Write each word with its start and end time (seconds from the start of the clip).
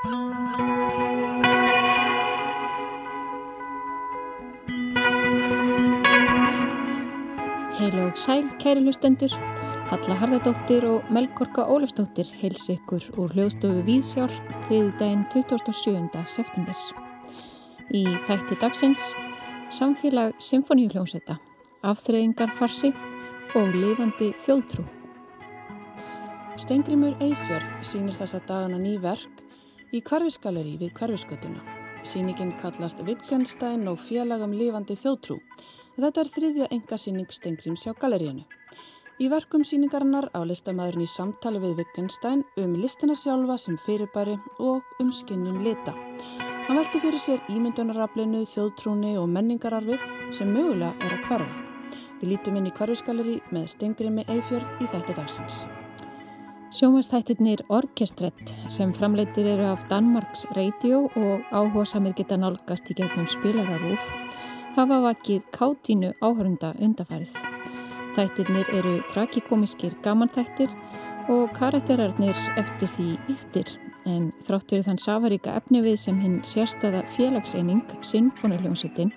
Heil 0.00 0.12
og 8.00 8.16
sæl, 8.16 8.46
kæri 8.56 8.80
hlustendur. 8.80 9.28
Halla 9.90 10.14
Harðardóttir 10.16 10.86
og 10.88 11.10
Melgorka 11.12 11.66
Ólafsdóttir 11.68 12.30
heils 12.40 12.64
ykkur 12.72 13.04
úr 13.20 13.34
hljóðstofu 13.34 13.82
Víðsjár 13.84 14.32
þriði 14.70 14.94
daginn 15.02 15.26
27. 15.34 16.24
september. 16.32 16.80
Í 17.92 18.06
þætti 18.24 18.56
dagsins 18.62 19.04
samfélag 19.68 20.32
symfoníuhljómsveita, 20.40 21.36
afþreyingar 21.84 22.56
farsi 22.56 22.94
og 23.52 23.68
lifandi 23.76 24.32
þjóðtrú. 24.46 24.88
Stengrimur 26.56 27.20
Eifjörð 27.20 27.84
sínir 27.84 28.16
þessa 28.16 28.40
dagana 28.48 28.80
ný 28.80 28.96
verk 29.04 29.49
í 29.92 30.00
Kvarfisgaleri 30.00 30.76
við 30.80 30.94
Kvarfisgötuna. 30.98 31.60
Sýningin 32.06 32.54
kallast 32.60 33.02
Wittgenstein 33.04 33.88
og 33.90 34.00
félagum 34.00 34.54
lifandi 34.56 34.96
þjóðtrú 34.96 35.40
Þetta 36.00 36.22
er 36.22 36.28
þriðja 36.32 36.66
engasýning 36.72 37.32
Stengrims 37.34 37.82
hjá 37.84 37.92
galeríinu. 37.98 38.46
Í 39.20 39.26
verkum 39.28 39.66
síningarinnar 39.68 40.30
á 40.32 40.40
listamæðurinn 40.48 41.04
í 41.04 41.10
samtali 41.10 41.60
við 41.60 41.74
Wittgenstein 41.82 42.44
um 42.62 42.76
listina 42.80 43.16
sjálfa 43.18 43.58
sem 43.60 43.76
fyrirbæri 43.84 44.38
og 44.64 44.86
um 45.02 45.10
skinnum 45.12 45.60
lita. 45.66 45.92
Hann 46.68 46.78
velti 46.78 47.02
fyrir 47.02 47.20
sér 47.20 47.44
ímyndunaraflinu, 47.52 48.46
þjóðtrúni 48.48 49.16
og 49.20 49.28
menningararfi 49.28 49.98
sem 50.32 50.48
mögulega 50.54 50.94
er 51.04 51.18
að 51.18 51.28
hverfa. 51.28 51.66
Við 52.22 52.32
lítum 52.32 52.56
inn 52.56 52.70
í 52.70 52.74
hverfisgaleri 52.78 53.36
með 53.52 53.68
Stengrimi 53.74 54.24
Eifjörð 54.28 54.72
í 54.80 54.88
þætti 54.88 55.20
dagsins. 55.20 55.64
Sjómanstættirnir 56.70 57.64
Orkestrett 57.68 58.52
sem 58.70 58.92
framleitir 58.94 59.48
eru 59.56 59.64
af 59.72 59.80
Danmarks 59.90 60.44
Radio 60.54 61.08
og 61.18 61.40
áhuga 61.50 61.82
samir 61.84 62.12
geta 62.14 62.36
nálgast 62.38 62.92
í 62.92 62.94
gegnum 62.94 63.26
spilararúf 63.26 64.04
hafa 64.76 65.00
vakið 65.02 65.48
kátínu 65.56 66.12
áhörunda 66.22 66.70
undafarið. 66.78 67.32
Þættirnir 68.14 68.70
eru 68.78 68.92
trakikomiskir 69.10 69.96
gamanþættir 70.04 70.70
og 71.34 71.50
karakterarnir 71.58 72.38
eftir 72.62 72.92
því 72.94 73.08
yttir 73.34 73.74
en 74.06 74.30
þráttur 74.46 74.86
þann 74.86 75.02
safaríka 75.02 75.56
efnivið 75.58 75.98
sem 76.04 76.22
hinn 76.22 76.38
sérstaða 76.46 77.02
félagseining, 77.16 77.82
Sinfoniljónsettin, 77.98 79.10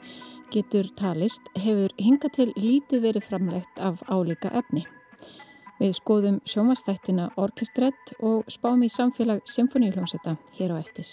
getur 0.49 0.89
talist 0.97 1.53
hefur 1.53 1.93
hinga 2.01 2.33
til 2.33 2.49
lítið 2.57 3.05
verið 3.07 3.29
framlegt 3.29 3.77
af 3.91 4.01
álíka 4.09 4.49
efni. 4.57 4.87
Við 5.81 5.95
skoðum 5.97 6.39
sjómastættina 6.45 7.31
Orkestrett 7.41 8.13
og 8.21 8.49
spám 8.51 8.83
í 8.85 8.89
samfélag 8.93 9.41
Sinfoniljónsetta 9.49 10.35
hér 10.57 10.75
á 10.75 10.77
eftir. 10.77 11.07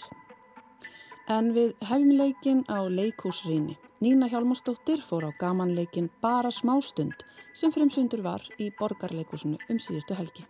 En 1.29 1.51
við 1.55 1.73
hefum 1.87 2.11
leikin 2.19 2.61
á 2.69 2.85
leikúsrýni. 2.85 3.77
Nína 4.01 4.29
Hjálmarsdóttir 4.29 5.01
fór 5.05 5.29
á 5.29 5.31
gamanleikin 5.39 6.09
bara 6.21 6.51
smástund 6.51 7.25
sem 7.53 7.73
fremsundur 7.73 8.21
var 8.25 8.45
í 8.57 8.71
borgarleikusinu 8.77 9.57
um 9.69 9.79
síðustu 9.81 10.17
helgi. 10.17 10.45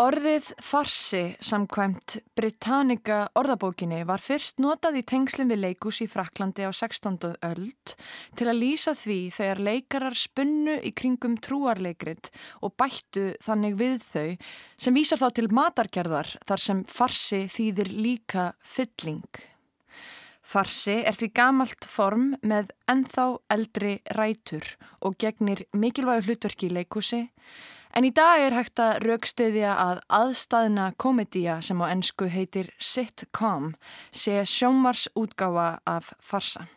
Orðið 0.00 0.46
farsi 0.64 1.20
samkvæmt 1.44 2.14
Britannica 2.38 3.26
orðabókinni 3.36 4.02
var 4.08 4.22
fyrst 4.24 4.60
notað 4.62 5.00
í 5.00 5.02
tengslum 5.04 5.50
við 5.52 5.60
leikus 5.66 5.98
í 6.00 6.06
Fraklandi 6.08 6.64
á 6.64 6.72
16. 6.72 7.18
öld 7.44 7.92
til 8.38 8.48
að 8.48 8.60
lýsa 8.60 8.94
því 8.96 9.18
þegar 9.36 9.62
leikarar 9.68 10.16
spunnu 10.16 10.78
í 10.80 10.94
kringum 10.96 11.36
trúarleikrit 11.44 12.30
og 12.64 12.72
bættu 12.80 13.32
þannig 13.44 13.76
við 13.82 13.98
þau 14.06 14.30
sem 14.86 14.96
vísar 14.96 15.20
þá 15.20 15.28
til 15.36 15.48
matargerðar 15.52 16.32
þar 16.48 16.64
sem 16.64 16.82
farsi 16.88 17.42
þýðir 17.52 17.92
líka 17.92 18.46
fylling. 18.64 19.28
Farsi 20.40 21.02
er 21.04 21.16
því 21.16 21.30
gamalt 21.36 21.86
form 21.88 22.32
með 22.40 22.72
ennþá 22.90 23.28
eldri 23.52 23.94
rætur 24.16 24.74
og 25.04 25.20
gegnir 25.20 25.66
mikilvægu 25.76 26.26
hlutverki 26.30 26.68
í 26.68 26.76
leikúsi 26.80 27.26
en 27.92 28.06
í 28.08 28.12
dag 28.14 28.40
er 28.40 28.56
hægt 28.56 28.80
að 28.82 29.00
raukstiðja 29.06 29.72
að 29.76 30.02
aðstæðna 30.08 30.92
komedía 30.96 31.60
sem 31.64 31.80
á 31.84 31.86
ennsku 31.92 32.28
heitir 32.32 32.70
sitcom 32.80 33.74
sé 34.10 34.42
sjómars 34.48 35.08
útgáfa 35.18 35.80
af 35.86 36.12
farsa. 36.20 36.68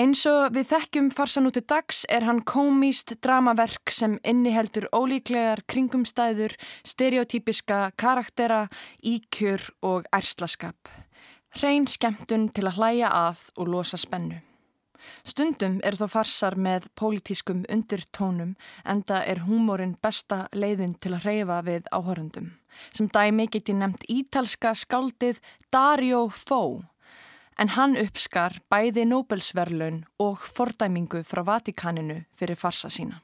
Eins 0.00 0.22
og 0.26 0.54
við 0.56 0.70
þekkjum 0.70 1.10
farsan 1.12 1.46
út 1.50 1.58
í 1.60 1.62
dags 1.68 2.06
er 2.08 2.24
hann 2.24 2.40
komíst 2.48 3.12
dramaverk 3.20 3.92
sem 3.92 4.14
inniheldur 4.24 4.86
ólíklegar 4.88 5.60
kringumstæður, 5.68 6.54
stereotypiska 6.82 7.90
karaktera, 8.00 8.64
íkjur 9.04 9.68
og 9.84 10.08
ærslaskap. 10.16 10.88
Hrein 11.60 11.84
skemmtun 11.84 12.48
til 12.56 12.64
að 12.70 12.80
hlæja 12.80 13.12
að 13.12 13.44
og 13.60 13.68
losa 13.68 14.00
spennu. 14.00 14.40
Stundum 15.24 15.80
er 15.84 15.96
þó 15.98 16.06
farsar 16.10 16.56
með 16.56 16.88
pólitískum 16.98 17.64
undirtónum 17.72 18.54
enda 18.84 19.22
er 19.24 19.44
húmórin 19.46 19.96
besta 20.02 20.46
leiðin 20.52 20.94
til 21.00 21.14
að 21.16 21.26
hreyfa 21.26 21.58
við 21.66 21.90
áhörundum. 21.92 22.52
Sem 22.92 23.08
dæmi 23.12 23.48
geti 23.52 23.74
nefnt 23.76 24.06
ítalska 24.08 24.74
skáldið 24.78 25.42
Dario 25.72 26.28
Fó 26.28 26.82
en 27.60 27.74
hann 27.76 27.98
uppskar 28.00 28.56
bæði 28.72 29.04
Nobelsverlaun 29.08 30.02
og 30.22 30.46
fordæmingu 30.56 31.22
frá 31.26 31.44
Vatikaninu 31.46 32.22
fyrir 32.36 32.58
farsa 32.58 32.90
sína. 32.90 33.20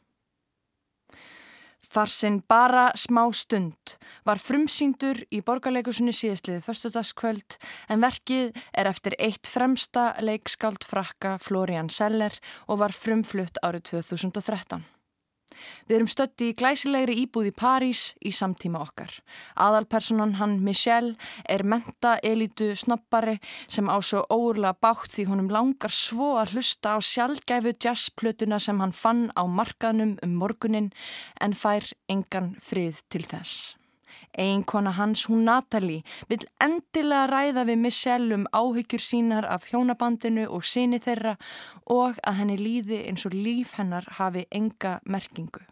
Farsinn 1.88 2.42
bara 2.48 2.90
smá 3.00 3.22
stund 3.32 3.96
var 4.28 4.40
frumsýndur 4.42 5.22
í 5.32 5.40
borgarleikusunni 5.44 6.12
síðastliði 6.12 6.60
förstudagskvöld 6.66 7.56
en 7.88 8.04
verkið 8.04 8.52
er 8.76 8.90
eftir 8.92 9.16
eitt 9.18 9.48
fremsta 9.48 10.10
leikskáld 10.20 10.84
frakka 10.84 11.38
Florian 11.40 11.88
Seller 11.88 12.36
og 12.66 12.84
var 12.84 12.92
frumflutt 12.92 13.60
árið 13.64 13.88
2013. 13.94 14.84
Við 15.88 15.96
erum 15.96 16.10
stötti 16.10 16.50
í 16.50 16.56
glæsilegri 16.58 17.16
íbúð 17.24 17.50
í 17.50 17.54
París 17.56 18.02
í 18.20 18.32
samtíma 18.34 18.82
okkar. 18.84 19.12
Aðalpersonan 19.56 20.36
hann 20.40 20.58
Michel 20.64 21.14
er 21.48 21.64
menta 21.64 22.16
elitu 22.22 22.74
snoppari 22.76 23.38
sem 23.66 23.88
á 23.90 23.96
svo 24.02 24.24
óurlega 24.28 24.76
bátt 24.80 25.14
því 25.14 25.28
honum 25.32 25.50
langar 25.52 25.94
svo 25.94 26.34
að 26.40 26.56
hlusta 26.56 26.94
á 26.94 26.98
sjálfgæfu 27.00 27.74
jazzplötuna 27.78 28.60
sem 28.62 28.80
hann 28.80 28.92
fann 28.92 29.28
á 29.34 29.42
markaðnum 29.46 30.16
um 30.22 30.38
morgunin 30.40 30.92
en 31.40 31.56
fær 31.56 31.86
engan 32.08 32.54
frið 32.62 33.04
til 33.08 33.26
þess. 33.26 33.78
Einkona 34.36 34.92
hans, 34.98 35.26
hún 35.28 35.44
Natalie, 35.48 36.02
vil 36.28 36.44
endilega 36.60 37.26
ræða 37.30 37.64
við 37.68 37.80
Michelle 37.84 38.34
um 38.34 38.46
áhyggjur 38.52 39.02
sínar 39.02 39.48
af 39.48 39.70
hjónabandinu 39.70 40.48
og 40.48 40.64
síni 40.64 41.00
þeirra 41.00 41.36
og 41.86 42.20
að 42.22 42.38
henni 42.42 42.58
líði 42.60 43.02
eins 43.08 43.26
og 43.26 43.34
líf 43.34 43.74
hennar 43.78 44.06
hafi 44.18 44.46
enga 44.50 44.98
merkingu. 45.04 45.64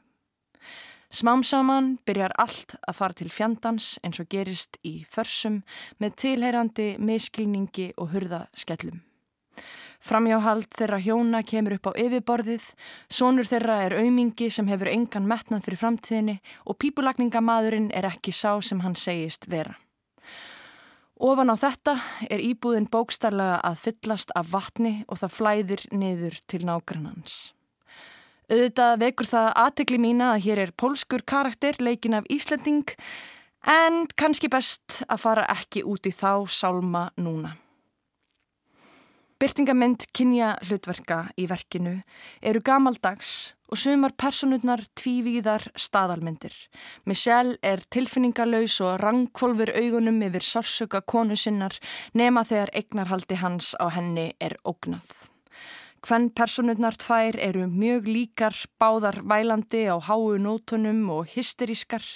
Smám 1.10 1.44
saman 1.46 1.98
byrjar 2.04 2.34
allt 2.36 2.74
að 2.82 2.96
fara 2.98 3.14
til 3.16 3.30
fjandans 3.30 3.94
eins 4.02 4.18
og 4.20 4.28
gerist 4.28 4.80
í 4.82 5.04
försum 5.06 5.62
með 6.02 6.16
tilheyrandi 6.22 6.88
miskilningi 6.98 7.92
og 7.96 8.10
hurðaskellum. 8.14 9.04
Framjáhald 10.06 10.68
þeirra 10.70 11.00
hjóna 11.02 11.40
kemur 11.42 11.74
upp 11.80 11.88
á 11.90 11.92
yfirborðið, 11.98 12.62
sonur 13.10 13.48
þeirra 13.48 13.80
er 13.88 13.96
aumingi 13.98 14.46
sem 14.54 14.68
hefur 14.70 14.92
engan 14.92 15.26
metnað 15.26 15.64
fyrir 15.66 15.80
framtíðinni 15.80 16.36
og 16.62 16.78
pípulagningamadurinn 16.82 17.88
er 17.90 18.06
ekki 18.06 18.30
sá 18.30 18.52
sem 18.62 18.84
hann 18.84 18.94
segist 18.94 19.48
vera. 19.50 19.74
Ofan 21.16 21.50
á 21.50 21.56
þetta 21.56 21.96
er 22.28 22.44
íbúðin 22.44 22.86
bókstarlega 22.92 23.58
að 23.64 23.82
fyllast 23.86 24.30
af 24.36 24.52
vatni 24.52 25.00
og 25.08 25.22
það 25.24 25.36
flæðir 25.40 25.84
niður 25.90 26.38
til 26.46 26.62
nágrannans. 26.68 27.36
Auðvitað 28.46 28.98
vekur 29.02 29.26
það 29.32 29.52
aðtekli 29.64 29.98
mína 29.98 30.32
að 30.36 30.42
hér 30.46 30.64
er 30.68 30.76
pólskur 30.78 31.26
karakter 31.26 31.80
leikin 31.82 32.14
af 32.14 32.28
Íslanding 32.30 32.94
en 33.66 34.04
kannski 34.14 34.52
best 34.52 35.02
að 35.08 35.24
fara 35.24 35.50
ekki 35.56 35.82
út 35.82 36.06
í 36.06 36.14
þá 36.14 36.46
sálma 36.46 37.08
núna. 37.18 37.56
Byrtingamind 39.36 40.06
kynja 40.16 40.54
hlutverka 40.64 41.26
í 41.36 41.44
verkinu 41.50 41.98
eru 42.40 42.62
gamaldags 42.64 43.52
og 43.68 43.76
sumar 43.76 44.14
personurnar 44.16 44.80
tvívíðar 44.96 45.66
staðalmyndir. 45.76 46.54
Michelle 47.04 47.58
er 47.60 47.82
tilfinningarlaus 47.92 48.78
og 48.80 48.96
rangkvolfur 49.02 49.74
augunum 49.76 50.22
yfir 50.24 50.46
sársöka 50.46 51.02
konu 51.04 51.36
sinnar 51.36 51.76
nema 52.16 52.46
þegar 52.48 52.72
eignarhaldi 52.80 53.36
hans 53.42 53.74
á 53.76 53.92
henni 53.92 54.30
er 54.40 54.56
ógnað. 54.64 55.04
Hvenn 56.00 56.30
personurnar 56.32 56.96
tvær 56.96 57.36
eru 57.36 57.66
mjög 57.68 58.08
líkar, 58.08 58.56
báðar 58.80 59.20
vælandi 59.20 59.84
á 59.84 60.00
háu 60.00 60.38
nótunum 60.40 61.10
og 61.12 61.28
hysterískar. 61.34 62.08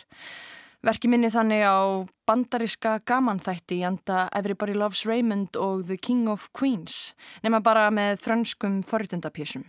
Verki 0.81 1.11
minni 1.13 1.29
þannig 1.29 1.61
á 1.61 2.09
bandariska 2.25 2.95
gamanþætti 3.05 3.83
í 3.83 3.85
anda 3.85 4.31
Everybody 4.33 4.73
Loves 4.73 5.03
Raymond 5.05 5.59
og 5.61 5.83
The 5.91 5.99
King 6.01 6.31
of 6.33 6.47
Queens 6.57 7.13
nema 7.45 7.61
bara 7.61 7.91
með 7.93 8.17
frönskum 8.25 8.79
forritundapísum. 8.89 9.67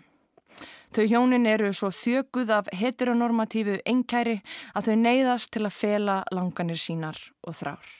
Þau 0.95 1.03
hjónin 1.11 1.49
eru 1.51 1.73
svo 1.75 1.89
þjöguð 1.91 2.53
af 2.55 2.69
heteronormatífu 2.75 3.81
enkæri 3.87 4.37
að 4.71 4.87
þau 4.87 4.95
neyðast 5.01 5.51
til 5.51 5.65
að 5.67 5.75
fela 5.81 6.15
langanir 6.31 6.79
sínar 6.79 7.19
og 7.43 7.59
þrár. 7.59 7.91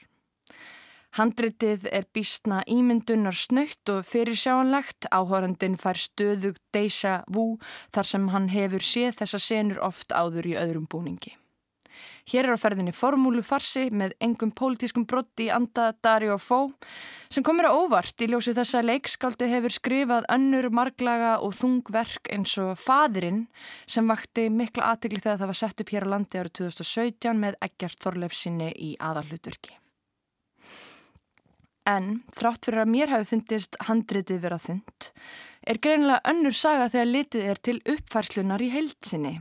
Handritið 1.20 1.84
er 1.92 2.08
býstna 2.16 2.62
ímyndunar 2.64 3.36
snöytt 3.36 3.92
og 3.92 4.06
fyrirsjáanlegt, 4.08 5.10
áhórandin 5.12 5.76
fær 5.76 6.00
stöðug 6.00 6.56
deisa 6.72 7.20
vú 7.28 7.58
þar 7.92 8.08
sem 8.14 8.32
hann 8.32 8.48
hefur 8.56 8.80
séð 8.80 9.20
þessa 9.20 9.44
senur 9.50 9.84
oft 9.84 10.16
áður 10.16 10.48
í 10.54 10.56
öðrum 10.56 10.88
búningi. 10.88 11.36
Hér 12.30 12.46
er 12.46 12.54
á 12.54 12.62
ferðinni 12.62 12.92
formúlu 12.94 13.42
farsi 13.42 13.88
með 13.90 14.14
engum 14.22 14.52
pólitískum 14.54 15.06
brotti 15.10 15.48
í 15.48 15.50
anda 15.50 15.88
Dario 16.04 16.36
Fó 16.38 16.70
sem 17.32 17.42
komir 17.42 17.66
á 17.66 17.74
óvart 17.74 18.22
í 18.22 18.28
ljósi 18.30 18.54
þess 18.54 18.78
að 18.78 18.88
leikskáldi 18.92 19.48
hefur 19.50 19.74
skrifað 19.74 20.28
önnur 20.30 20.70
marglaga 20.70 21.34
og 21.42 21.56
þungverk 21.58 22.30
eins 22.30 22.54
og 22.62 22.76
Fadurinn 22.78 23.46
sem 23.90 24.06
vakti 24.06 24.46
mikla 24.54 24.92
aðtegli 24.92 25.22
þegar 25.24 25.42
það 25.42 25.52
var 25.52 25.60
sett 25.64 25.82
upp 25.82 25.94
hér 25.96 26.06
á 26.06 26.12
landi 26.14 26.42
árið 26.42 26.58
2017 26.62 27.42
með 27.42 27.58
Egert 27.66 28.02
Þorleifsinni 28.06 28.70
í 28.70 28.94
aðallutverki. 29.02 29.78
En 31.90 32.20
þrátt 32.38 32.68
fyrir 32.68 32.84
að 32.84 32.92
mér 32.94 33.10
hafi 33.10 33.32
fundist 33.32 33.74
handritið 33.88 34.44
vera 34.44 34.60
þund, 34.62 35.10
er 35.66 35.80
greinilega 35.82 36.20
önnur 36.32 36.56
saga 36.56 36.88
þegar 36.92 37.10
litið 37.10 37.48
er 37.52 37.60
til 37.62 37.78
uppfærslunar 37.94 38.62
í 38.62 38.70
heilsinni. 38.72 39.34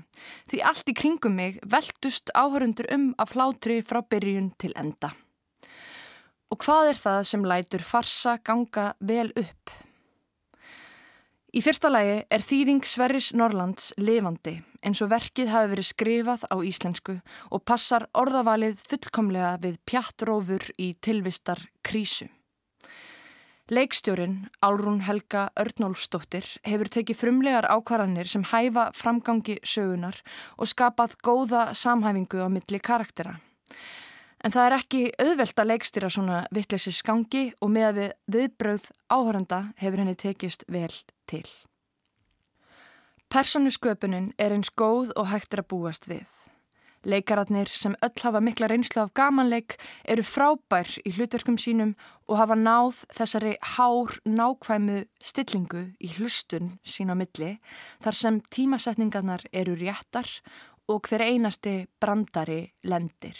Því 0.50 0.64
allt 0.70 0.92
í 0.92 0.96
kringum 0.98 1.38
mig 1.38 1.60
veldust 1.64 2.34
áhörundur 2.38 2.90
um 2.94 3.12
af 3.18 3.36
hlátri 3.36 3.82
frá 3.82 4.02
byrjun 4.02 4.52
til 4.62 4.74
enda. 4.76 5.14
Og 6.52 6.60
hvað 6.66 6.92
er 6.92 7.00
það 7.00 7.22
sem 7.30 7.48
lætur 7.48 7.86
farsa 7.86 8.38
ganga 8.44 8.92
vel 9.00 9.32
upp? 9.36 9.78
Í 11.52 11.60
fyrsta 11.64 11.90
lægi 11.92 12.20
er 12.32 12.44
þýðing 12.48 12.86
Sverris 12.88 13.34
Norrlands 13.36 13.92
levandi 14.00 14.62
eins 14.82 15.02
og 15.04 15.12
verkið 15.12 15.52
hafi 15.54 15.72
verið 15.76 15.88
skrifað 15.88 16.46
á 16.50 16.56
íslensku 16.66 17.18
og 17.54 17.66
passar 17.68 18.08
orðavalið 18.18 18.82
fullkomlega 18.90 19.56
við 19.62 19.80
pjattrófur 19.86 20.70
í 20.82 20.94
tilvistar 21.02 21.62
krísu. 21.86 22.30
Leikstjórin 23.72 24.50
Álrún 24.60 25.00
Helga 25.00 25.46
Örnólfsdóttir 25.56 26.44
hefur 26.68 26.90
tekið 26.92 27.16
frumlegar 27.22 27.64
ákvarðanir 27.72 28.28
sem 28.28 28.44
hæfa 28.44 28.90
framgangi 29.00 29.62
sögunar 29.64 30.18
og 30.60 30.68
skapað 30.68 31.16
góða 31.24 31.62
samhæfingu 31.72 32.44
á 32.44 32.52
milli 32.52 32.82
karaktera. 32.84 33.38
En 34.44 34.52
það 34.52 34.68
er 34.68 34.76
ekki 34.76 35.02
auðvelt 35.24 35.64
að 35.64 35.72
leikstýra 35.72 36.12
svona 36.12 36.42
vittlesis 36.52 37.00
gangi 37.00 37.46
og 37.64 37.72
með 37.72 37.96
við 38.02 38.12
viðbröð 38.36 38.92
áhöranda 39.08 39.64
hefur 39.80 40.04
henni 40.04 40.20
tekist 40.20 40.68
vel 40.68 40.92
til. 41.32 41.48
Personusköpunin 43.32 44.34
er 44.36 44.52
eins 44.52 44.76
góð 44.76 45.16
og 45.16 45.32
hægt 45.32 45.56
er 45.56 45.64
að 45.64 45.72
búast 45.72 46.12
við. 46.12 46.28
Leikararnir 47.02 47.70
sem 47.74 47.96
öll 48.06 48.22
hafa 48.22 48.40
mikla 48.42 48.68
reynslu 48.70 49.02
af 49.02 49.14
gamanleik 49.18 49.78
eru 50.06 50.22
frábær 50.22 50.90
í 51.02 51.14
hlutverkum 51.16 51.58
sínum 51.58 51.96
og 52.30 52.38
hafa 52.38 52.58
náð 52.60 53.00
þessari 53.18 53.56
hár 53.74 54.20
nákvæmu 54.26 55.00
stillingu 55.18 55.88
í 55.98 56.12
hlustun 56.18 56.76
sín 56.86 57.10
á 57.10 57.16
milli 57.18 57.56
þar 58.06 58.20
sem 58.20 58.38
tímasetningarnar 58.54 59.48
eru 59.52 59.74
réttar 59.80 60.30
og 60.88 61.10
hver 61.10 61.26
einasti 61.26 61.88
brandari 62.00 62.68
lendir. 62.84 63.38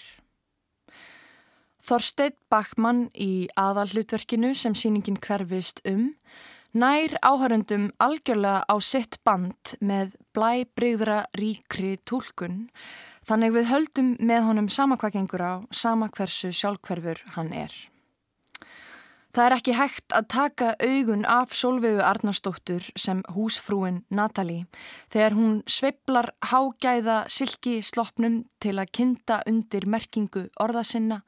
Þorstein 1.86 2.34
Bachmann 2.50 3.10
í 3.14 3.50
aðal 3.58 3.90
hlutverkinu 3.94 4.56
sem 4.58 4.74
síningin 4.78 5.22
hverfist 5.22 5.82
um 5.86 6.12
nær 6.74 7.14
áhörundum 7.22 7.90
algjörlega 8.00 8.64
á 8.66 8.76
sitt 8.82 9.18
band 9.26 9.76
með 9.82 10.14
blæbrigðra 10.34 11.26
ríkri 11.38 11.98
tólkun 12.08 12.70
þannig 13.28 13.56
við 13.56 13.72
höldum 13.72 14.12
með 14.20 14.44
honum 14.50 14.70
sama 14.70 14.98
hvað 14.98 15.16
gengur 15.18 15.46
á, 15.46 15.54
sama 15.72 16.10
hversu 16.10 16.52
sjálfhverfur 16.56 17.24
hann 17.36 17.54
er. 17.54 17.74
Það 19.32 19.46
er 19.46 19.54
ekki 19.56 19.74
hægt 19.78 20.14
að 20.18 20.26
taka 20.34 20.70
augun 20.84 21.22
af 21.24 21.54
Solveigu 21.56 22.02
Arnarsdóttur 22.04 22.84
sem 23.00 23.22
húsfrúin 23.32 24.02
Natalie 24.12 24.66
þegar 25.14 25.38
hún 25.38 25.54
sveiblar 25.72 26.34
hágæða 26.52 27.22
silki 27.32 27.78
sloppnum 27.80 28.42
til 28.60 28.76
að 28.76 28.92
kinda 29.00 29.40
undir 29.48 29.88
merkingu 29.88 30.50
orða 30.60 30.84
sinna 30.84 31.22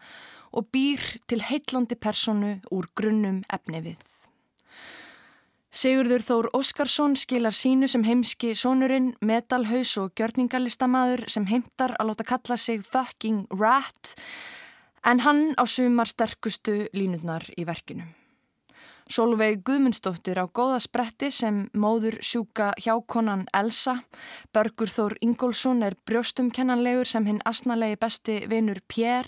og 0.51 0.67
býr 0.75 0.99
til 1.31 1.39
heitlandi 1.47 1.95
personu 1.95 2.57
úr 2.75 2.91
grunnum 2.91 3.39
efni 3.47 3.79
við. 3.87 4.12
Sigurður 5.73 6.21
Þór 6.21 6.47
Óskarsson 6.53 7.15
skilar 7.17 7.55
sínu 7.57 7.87
sem 7.89 8.03
heimski 8.05 8.51
sonurinn, 8.53 9.15
metalhaus 9.25 9.95
og 9.97 10.11
gjörningalistamaður 10.19 11.23
sem 11.33 11.47
heimtar 11.49 11.95
að 11.97 12.11
láta 12.11 12.27
kalla 12.29 12.57
sig 12.61 12.83
fucking 12.85 13.47
rat 13.57 14.13
en 15.01 15.23
hann 15.25 15.41
á 15.57 15.65
sumar 15.65 16.11
sterkustu 16.11 16.83
línutnar 16.93 17.47
í 17.57 17.65
verkinu. 17.65 18.05
Solveig 19.09 19.63
Guðmundsdóttir 19.65 20.37
á 20.37 20.45
góða 20.45 20.77
spretti 20.85 21.31
sem 21.33 21.63
móður 21.73 22.19
sjúka 22.21 22.69
hjákonan 22.77 23.47
Elsa, 23.49 23.97
Börgur 24.53 24.93
Þór 24.93 25.17
Ingólfsson 25.25 25.81
er 25.89 25.97
brjóstumkennanlegur 26.05 27.09
sem 27.09 27.25
hinn 27.25 27.41
asnalegi 27.49 27.97
besti 27.97 28.43
vinur 28.45 28.85
Pér 28.85 29.25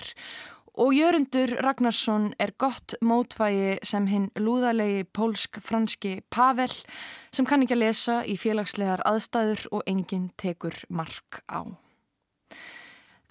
Og 0.76 0.92
Jörundur 0.92 1.54
Ragnarsson 1.64 2.34
er 2.40 2.52
gott 2.60 2.98
mótvægi 3.00 3.78
sem 3.88 4.10
hinn 4.12 4.26
lúðalegi 4.36 5.06
pólsk-franski 5.16 6.18
Pavel 6.28 6.74
sem 7.32 7.48
kann 7.48 7.64
ekki 7.64 7.78
að 7.78 7.84
lesa 7.86 8.18
í 8.28 8.36
félagslegar 8.36 9.04
aðstæður 9.08 9.64
og 9.72 9.86
enginn 9.88 10.28
tekur 10.36 10.76
mark 10.92 11.40
á. 11.48 11.64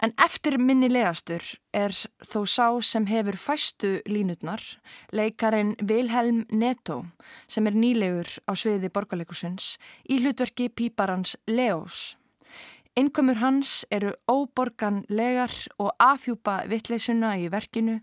En 0.01 0.11
eftir 0.25 0.57
minnilegastur 0.57 1.45
er 1.69 1.93
þó 2.25 2.41
sá 2.49 2.67
sem 2.81 3.05
hefur 3.13 3.37
fæstu 3.37 3.93
línutnar, 4.09 4.65
leikarin 5.13 5.75
Vilhelm 5.79 6.43
Netto 6.49 7.03
sem 7.47 7.69
er 7.69 7.77
nýlegur 7.77 8.39
á 8.49 8.57
sviði 8.57 8.89
borgarleikusins 8.89 9.75
í 10.09 10.17
hlutverki 10.19 10.71
píparans 10.73 11.37
Leós. 11.45 12.17
Innkomur 12.95 13.35
hans 13.41 13.83
eru 13.91 14.13
óborganlegar 14.31 15.51
og 15.83 15.91
afhjúpa 15.99 16.61
vittleysuna 16.71 17.33
í 17.43 17.49
verkinu 17.51 17.97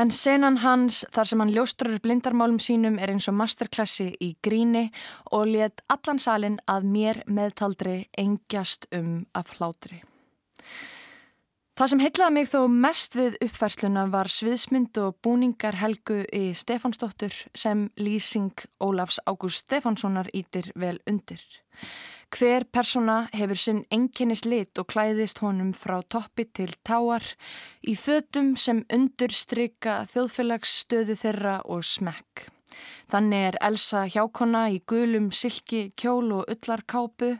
en 0.00 0.08
senan 0.08 0.56
hans 0.62 1.02
þar 1.12 1.28
sem 1.28 1.42
hann 1.42 1.52
ljóstrar 1.52 1.98
blindarmálum 2.00 2.56
sínum 2.56 2.96
er 2.96 3.12
eins 3.12 3.28
og 3.28 3.36
masterklassi 3.36 4.08
í 4.24 4.30
gríni 4.40 4.86
og 5.36 5.50
let 5.52 5.84
allan 5.92 6.22
salin 6.22 6.56
að 6.64 6.88
mér 6.94 7.20
meðtaldri 7.28 7.98
engjast 8.16 8.88
um 8.96 9.26
af 9.36 9.52
hlátri. 9.58 10.00
Það 11.76 11.90
sem 11.92 12.02
heitlaði 12.04 12.36
mig 12.36 12.48
þó 12.48 12.58
mest 12.72 13.14
við 13.16 13.36
uppfærsluna 13.44 14.06
var 14.12 14.32
sviðsmynd 14.32 14.96
og 15.02 15.18
búningar 15.24 15.76
helgu 15.80 16.22
í 16.32 16.54
Stefansdóttur 16.56 17.36
sem 17.52 17.86
lýsing 18.00 18.64
Ólafs 18.80 19.20
Ágúst 19.28 19.66
Stefanssonar 19.66 20.28
ítir 20.32 20.72
vel 20.72 20.98
undir. 21.08 21.40
Hver 22.32 22.64
persona 22.72 23.26
hefur 23.36 23.58
sinn 23.60 23.82
enginnis 23.92 24.46
lit 24.48 24.78
og 24.80 24.86
klæðist 24.88 25.42
honum 25.44 25.74
frá 25.76 25.98
toppi 26.08 26.46
til 26.56 26.70
táar 26.80 27.26
í 27.84 27.92
fötum 27.92 28.54
sem 28.56 28.80
undurstrykka 28.88 29.98
þjóðfélagsstöðu 30.14 31.18
þeirra 31.20 31.58
og 31.68 31.84
smekk. 31.84 32.46
Þannig 33.12 33.44
er 33.50 33.58
Elsa 33.68 34.06
hjákonna 34.08 34.64
í 34.72 34.80
gulum 34.88 35.28
silki 35.28 35.82
kjól 35.92 36.32
og 36.38 36.48
ullarkápu, 36.48 37.34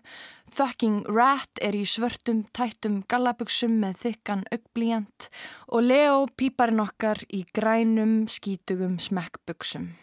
Fucking 0.52 1.08
Rat 1.08 1.64
er 1.64 1.72
í 1.72 1.86
svörtum 1.88 2.44
tættum 2.52 3.00
gallabugsum 3.08 3.80
með 3.80 3.96
þykkan 4.04 4.44
augblíjant 4.52 5.30
og 5.72 5.88
Leo 5.88 6.26
píparinn 6.36 6.84
okkar 6.84 7.24
í 7.32 7.46
grænum 7.56 8.26
skítugum 8.28 9.00
smekkbugsum. 9.00 9.94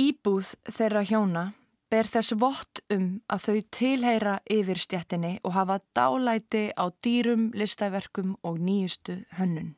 Íbúð 0.00 0.54
þeirra 0.64 1.04
hjóna 1.04 1.50
ber 1.90 2.06
þess 2.06 2.36
vott 2.38 2.82
um 2.94 3.20
að 3.30 3.46
þau 3.46 3.60
tilheyra 3.76 4.34
yfirstjættinni 4.50 5.38
og 5.44 5.54
hafa 5.56 5.80
dálæti 5.96 6.70
á 6.78 6.84
dýrum, 7.04 7.50
listæverkum 7.54 8.36
og 8.46 8.60
nýjustu 8.62 9.24
hönnun. 9.38 9.74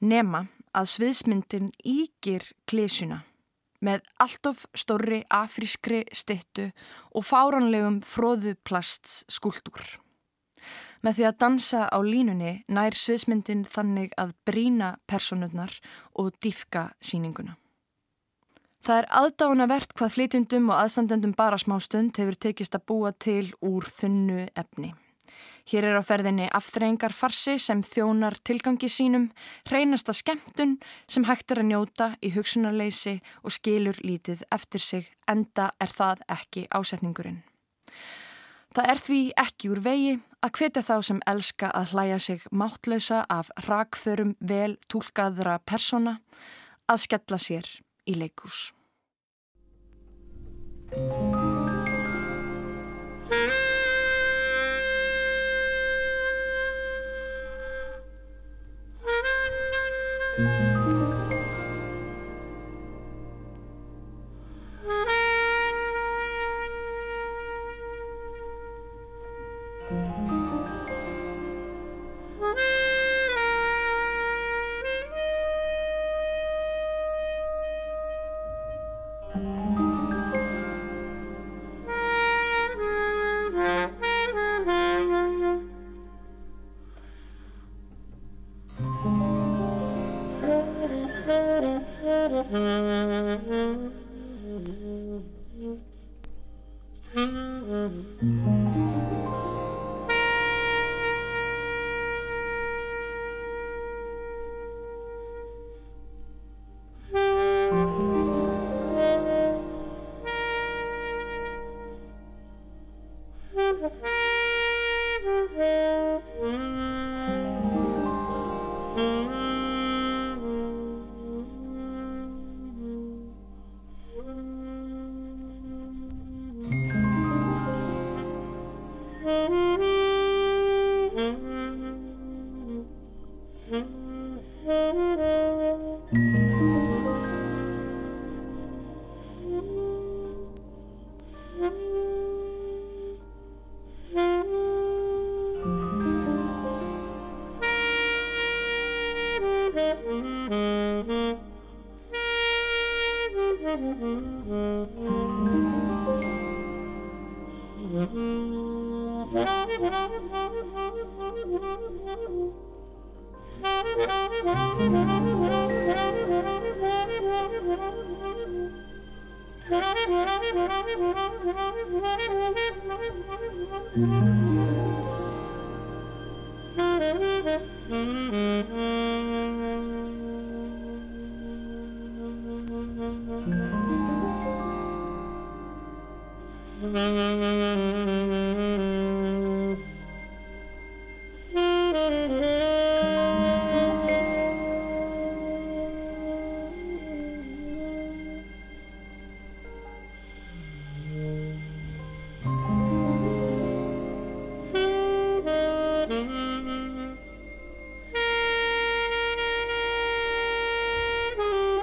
Nema 0.00 0.48
að 0.74 0.88
sviðsmyndin 0.96 1.70
ígir 1.86 2.48
klísuna 2.66 3.22
með 3.82 4.02
alltof 4.22 4.64
stórri 4.78 5.22
afrískri 5.30 6.04
stittu 6.14 6.70
og 7.14 7.26
fáranlegum 7.26 8.00
fróðuplasts 8.06 9.22
skúldur. 9.30 9.82
Með 11.02 11.18
því 11.18 11.24
að 11.26 11.38
dansa 11.42 11.88
á 11.90 11.98
línunni 11.98 12.52
nær 12.70 12.94
sviðsmyndin 12.94 13.64
þannig 13.66 14.14
að 14.14 14.36
brína 14.46 14.94
personurnar 15.10 15.74
og 16.14 16.30
diffka 16.42 16.92
síninguna. 17.02 17.56
Það 18.82 18.98
er 18.98 19.06
aðdánavert 19.14 19.92
hvað 19.94 20.14
flytjundum 20.16 20.64
og 20.72 20.80
aðstandendum 20.80 21.32
bara 21.38 21.58
smá 21.60 21.76
stund 21.78 22.16
hefur 22.18 22.34
tekist 22.34 22.74
að 22.74 22.86
búa 22.90 23.12
til 23.14 23.52
úr 23.62 23.86
þunnu 23.86 24.48
efni. 24.58 24.90
Hér 25.70 25.86
er 25.86 25.98
á 25.98 26.02
ferðinni 26.02 26.48
aftreyingar 26.50 27.14
farsi 27.14 27.54
sem 27.62 27.84
þjónar 27.86 28.40
tilgangi 28.42 28.88
sínum, 28.90 29.28
reynasta 29.70 30.10
skemmtun 30.10 30.80
sem 31.06 31.28
hægt 31.28 31.54
er 31.54 31.60
að 31.62 31.68
njóta 31.68 32.08
í 32.18 32.32
hugsunarleysi 32.34 33.20
og 33.46 33.54
skilur 33.54 34.00
lítið 34.02 34.42
eftir 34.50 34.82
sig, 34.82 35.06
enda 35.30 35.70
er 35.78 35.94
það 35.94 36.26
ekki 36.34 36.66
ásetningurinn. 36.74 37.38
Það 38.74 38.90
er 38.90 39.04
því 39.06 39.20
ekki 39.44 39.70
úr 39.70 39.82
vegi 39.84 40.18
að 40.42 40.54
hvetja 40.58 40.82
þá 40.82 40.96
sem 41.06 41.22
elska 41.30 41.70
að 41.70 41.94
hlæja 41.94 42.18
sig 42.26 42.50
máttlausa 42.50 43.22
af 43.30 43.54
rakförum 43.68 44.34
vel 44.40 44.74
tólkaðra 44.90 45.60
persona 45.62 46.18
að 46.90 47.04
skella 47.06 47.38
sér 47.38 47.70
οι 48.04 48.14
λέκους. 48.14 48.74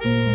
Bye. 0.02 0.29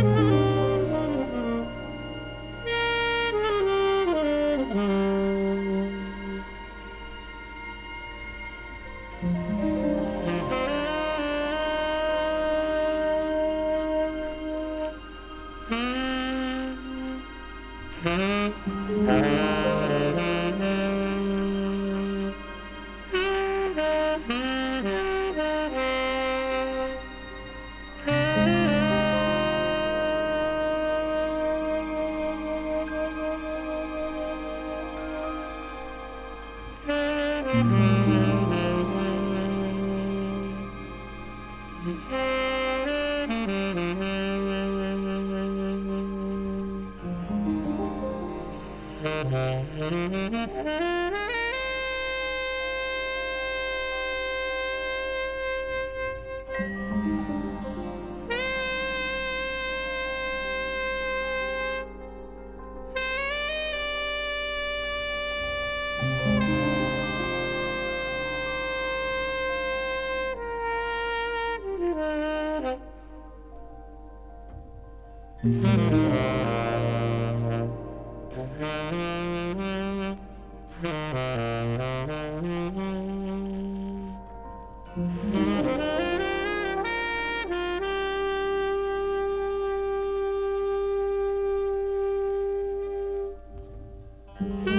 Mm-hmm. 94.46 94.75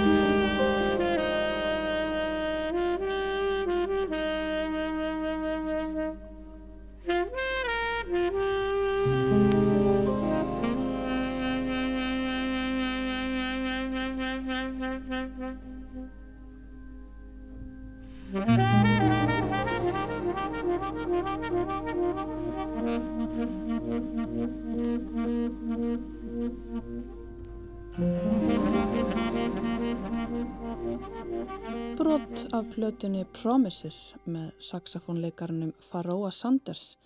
Plötunni 32.77 33.23
Promises 33.33 34.13
með 34.29 34.51
saxofónleikarnum 34.61 35.71
Faroa 35.81 36.29
Sanders, 36.35 36.99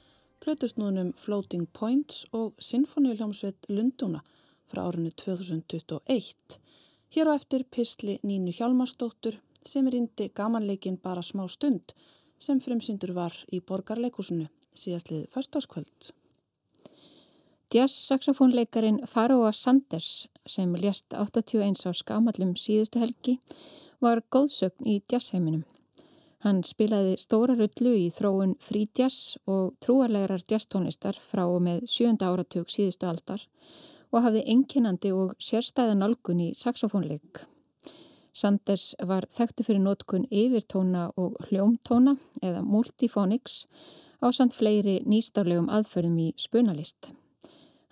plötusnúðunum 0.42 1.12
Floating 1.14 1.68
Points 1.70 2.24
og 2.34 2.56
Sinfoníuljómsveit 2.58 3.68
Lundúna 3.70 4.24
frá 4.70 4.88
árinu 4.88 5.12
2021. 5.14 6.56
Hér 7.14 7.30
á 7.30 7.32
eftir 7.38 7.62
Pistli 7.70 8.16
Nínu 8.26 8.50
Hjalmarsdóttur 8.56 9.38
sem 9.62 9.86
er 9.86 9.98
indi 10.00 10.26
gamanleikin 10.34 10.98
bara 10.98 11.22
smá 11.22 11.44
stund 11.46 11.94
sem 12.42 12.58
fremsyndur 12.58 13.12
var 13.14 13.36
í 13.54 13.60
borgarleikusinu 13.62 14.48
síðastlið 14.74 15.28
förstaskvöld. 15.30 16.10
Jazz-saxofónleikarin 17.70 19.04
Faroa 19.06 19.52
Sanders 19.54 20.26
sem 20.50 20.74
lést 20.74 21.14
81 21.14 21.86
á 21.86 21.94
skamallum 21.94 22.56
síðustu 22.58 22.98
helgi 22.98 23.36
var 24.00 24.22
góðsögn 24.32 24.88
í 24.88 25.00
jazzheiminum. 25.10 25.64
Hann 26.40 26.62
spilaði 26.64 27.18
stóra 27.20 27.52
rullu 27.52 27.92
í 28.00 28.06
þróun 28.16 28.54
frí 28.64 28.86
jazz 28.96 29.36
og 29.44 29.74
trúarlegarar 29.84 30.40
jazztónlistar 30.48 31.18
frá 31.20 31.44
og 31.44 31.60
með 31.66 31.84
sjönda 31.92 32.30
áratug 32.32 32.70
síðustu 32.72 33.10
aldar 33.10 33.44
og 34.10 34.24
hafði 34.24 34.46
enginandi 34.48 35.12
og 35.12 35.34
sérstæðan 35.36 36.06
algun 36.06 36.40
í 36.40 36.50
saxofónleik. 36.56 37.42
Sanders 38.32 38.94
var 39.04 39.26
þekktu 39.36 39.66
fyrir 39.66 39.82
nótkun 39.84 40.24
yfirtóna 40.30 41.10
og 41.20 41.36
hljómtóna 41.50 42.16
eða 42.40 42.62
multifonics 42.64 43.66
á 44.24 44.32
samt 44.32 44.56
fleiri 44.56 45.00
nýstárlegum 45.04 45.68
aðferðum 45.68 46.16
í 46.24 46.28
spunalist. 46.40 47.10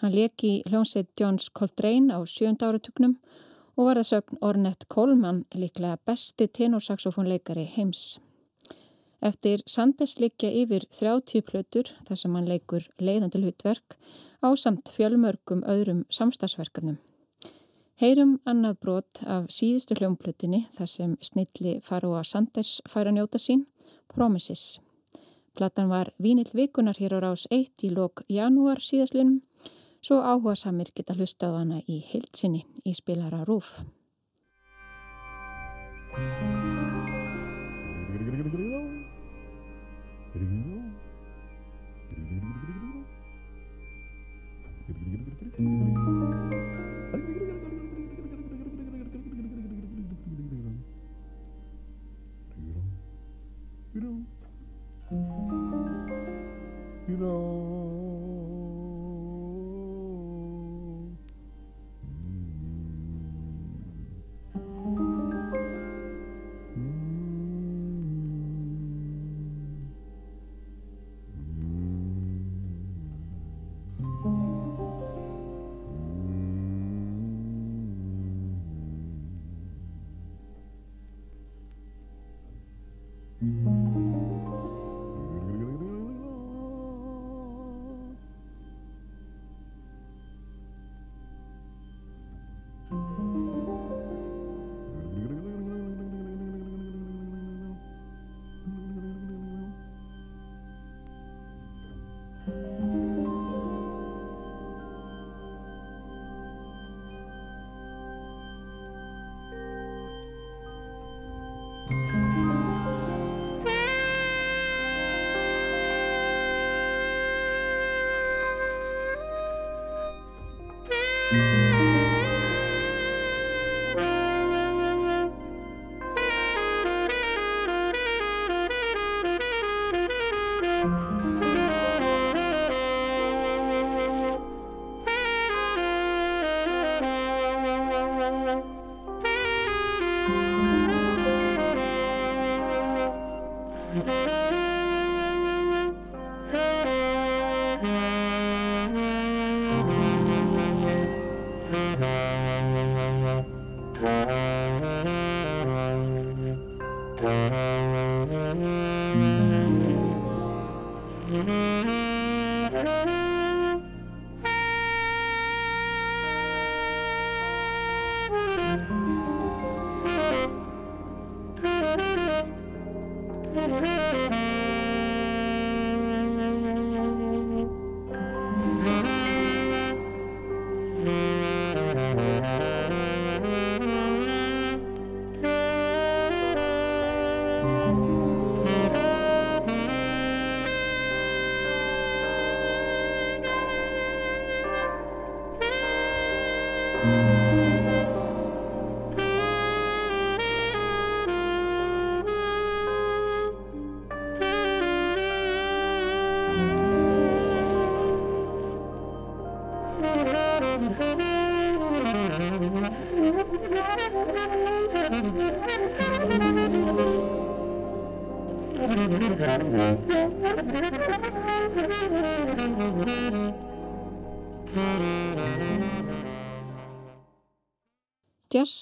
Hann 0.00 0.14
leki 0.14 0.62
hljómsveit 0.70 1.10
Johns 1.20 1.50
Coltrane 1.50 2.14
á 2.16 2.22
sjönda 2.24 2.70
áratugnum 2.70 3.18
og 3.18 3.47
var 3.86 3.98
það 4.00 4.08
sögn 4.08 4.38
Ornette 4.42 4.86
Coleman 4.90 5.44
líklega 5.54 5.98
besti 6.06 6.48
tenorsaxofónleikari 6.50 7.66
heims. 7.76 8.18
Eftir 9.22 9.62
Sanders 9.66 10.16
likja 10.18 10.50
yfir 10.50 10.86
30 10.94 11.42
plötur 11.46 11.90
þar 12.06 12.18
sem 12.20 12.34
hann 12.34 12.48
leikur 12.50 12.86
leiðandi 12.98 13.42
hlutverk 13.42 13.96
á 14.42 14.48
samt 14.54 14.90
fjölmörgum 14.94 15.64
öðrum 15.66 16.04
samstagsverkefnum. 16.10 16.98
Heyrum 17.98 18.36
annað 18.46 18.76
brot 18.82 19.22
af 19.26 19.48
síðustu 19.50 19.96
hljómplutinni 19.98 20.68
þar 20.76 20.90
sem 20.90 21.16
snilli 21.22 21.78
Faroa 21.82 22.22
Sanders 22.22 22.76
fær 22.86 23.10
að 23.10 23.18
njóta 23.18 23.42
sín, 23.42 23.66
Promises. 24.08 24.78
Platan 25.58 25.90
var 25.90 26.12
vínill 26.22 26.50
vikunar 26.54 26.98
hér 26.98 27.18
á 27.18 27.26
rás 27.26 27.48
1 27.50 27.82
í 27.82 27.90
lok 27.90 28.22
janúar 28.30 28.78
síðastlunum, 28.78 29.40
svo 30.08 30.22
áhuga 30.24 30.54
samir 30.56 30.88
geta 30.96 31.12
hlusta 31.12 31.50
á 31.52 31.60
hana 31.60 31.78
í 31.94 31.98
heilsinni 32.10 32.64
í 32.88 32.92
spilara 32.96 33.44
Rúf. 33.44 33.76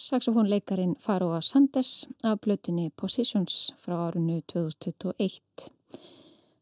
Jazz-saxofónleikarin 0.07 0.95
Faroa 0.99 1.41
Sanders 1.41 2.09
af 2.23 2.39
blötinni 2.41 2.91
Positions 3.01 3.75
frá 3.83 3.95
árunnu 4.07 4.41
2021. 4.53 5.41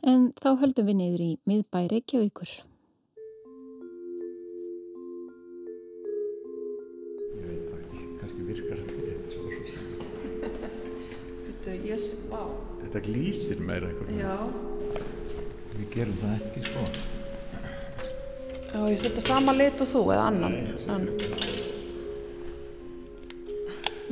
En 0.02 0.33
þá 0.40 0.48
höldum 0.62 0.87
við 0.88 0.96
niður 0.96 1.24
í 1.24 1.26
miðbæ 1.44 1.83
Reykjavíkur. 1.92 2.52
Ég 7.35 7.44
veit 7.50 7.66
það 7.68 7.83
ekki, 7.83 8.07
kannski 8.22 8.46
virkar 8.48 8.80
þetta 8.80 8.94
eitthvað 9.02 9.28
svo 9.35 9.44
sem. 9.74 9.85
Þetta, 11.50 11.76
Yes, 11.90 12.09
wow. 12.33 12.54
Þetta 12.80 13.04
glýsir 13.11 13.61
meira 13.61 13.92
einhvern 13.92 14.22
Já. 14.22 14.38
Við 15.74 15.92
gerum 15.98 16.16
það 16.22 16.33
ekki 16.38 16.64
sko. 16.70 16.88
Já, 18.72 18.80
ég 18.88 19.04
setja 19.04 19.28
sama 19.28 19.52
lit 19.61 19.85
og 19.85 19.92
þú 19.92 20.07
eða 20.16 20.33
annan. 20.33 20.59
Annan. 20.88 21.63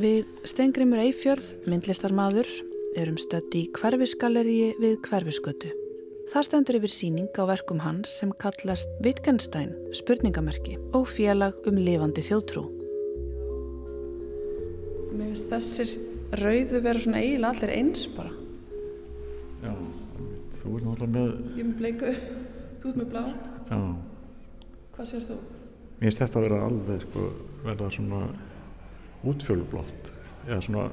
Við 0.02 0.24
Stengrimur 0.48 1.00
Eifjörð, 1.02 1.52
myndlistarmadur, 1.70 2.48
erum 2.98 3.18
stött 3.20 3.54
í 3.58 3.66
hverfisgalleríi 3.76 4.72
við 4.82 4.96
hverfiskötu. 5.06 5.70
Það 6.32 6.46
stendur 6.48 6.78
yfir 6.78 6.92
síning 6.92 7.28
á 7.36 7.44
verkum 7.50 7.82
hans 7.84 8.12
sem 8.20 8.30
kallast 8.40 8.90
Wittgenstein, 9.04 9.72
spurningamerki 9.94 10.78
og 10.96 11.06
félag 11.10 11.58
um 11.68 11.78
lifandi 11.78 12.24
þjóðtrú. 12.24 12.64
Mér 15.12 15.32
finnst 15.34 15.50
þessir 15.52 15.94
rauðu 16.40 16.80
vera 16.86 17.02
svona 17.04 17.20
eiginlega 17.20 17.52
allir 17.52 17.74
eins 17.76 18.06
bara. 18.16 18.32
Já, 19.62 19.74
þú 20.62 20.76
er 20.78 20.86
náttúrulega 20.86 21.10
með, 21.18 21.34
Ég 21.52 21.60
er 21.60 21.68
með 21.68 21.76
bleiku, 21.82 22.14
þú 22.80 22.88
ert 22.92 23.02
með 23.02 23.10
blá. 23.12 23.24
já, 23.68 23.80
Hvað 24.96 25.10
sér 25.12 25.26
þú? 25.28 25.36
mér 26.00 26.08
finnst 26.08 26.22
þetta 26.24 26.38
að 26.40 26.46
vera 26.48 26.62
alveg 26.66 27.04
sko, 27.06 27.26
verða 27.66 27.90
svona 27.94 28.22
útfjólublátt, 29.28 30.10
eða 30.48 30.60
svona 30.66 30.88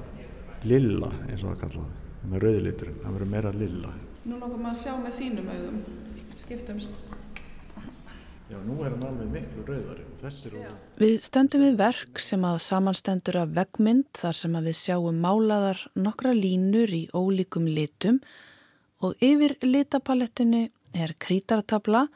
lilla 0.68 1.10
eins 1.30 1.44
og 1.44 1.54
það 1.54 1.62
kallaði, 1.64 2.02
með 2.30 2.46
rauðiliturinn, 2.46 3.00
það 3.04 3.18
verður 3.18 3.32
meira 3.34 3.54
lilla. 3.56 3.94
Nú 4.26 4.38
langar 4.38 4.60
maður 4.60 4.76
að 4.76 4.82
sjá 4.84 4.94
með 5.00 5.18
þínum 5.20 5.54
augum. 5.56 5.80
Skiptumst. 6.40 7.00
Já, 8.50 8.58
nú 8.66 8.80
er 8.82 8.96
hann 8.96 9.04
alveg 9.06 9.28
miklu 9.30 9.64
rauðari 9.68 10.04
og 10.08 10.22
þessir 10.24 10.56
og... 10.58 10.70
Við 10.98 11.16
stöndum 11.22 11.62
við 11.68 11.76
verk 11.78 12.22
sem 12.24 12.46
að 12.50 12.56
samanstendur 12.66 13.38
af 13.44 13.52
veggmynd 13.54 14.08
þar 14.18 14.38
sem 14.40 14.56
að 14.58 14.70
við 14.72 14.78
sjáum 14.80 15.20
málaðar 15.22 15.84
nokkra 15.94 16.32
línur 16.34 16.90
í 16.90 17.04
ólíkum 17.14 17.68
litum 17.70 18.18
og 19.06 19.22
yfir 19.22 19.54
litapalettinu 19.62 20.64
er 20.98 21.14
krítartabla 21.22 22.08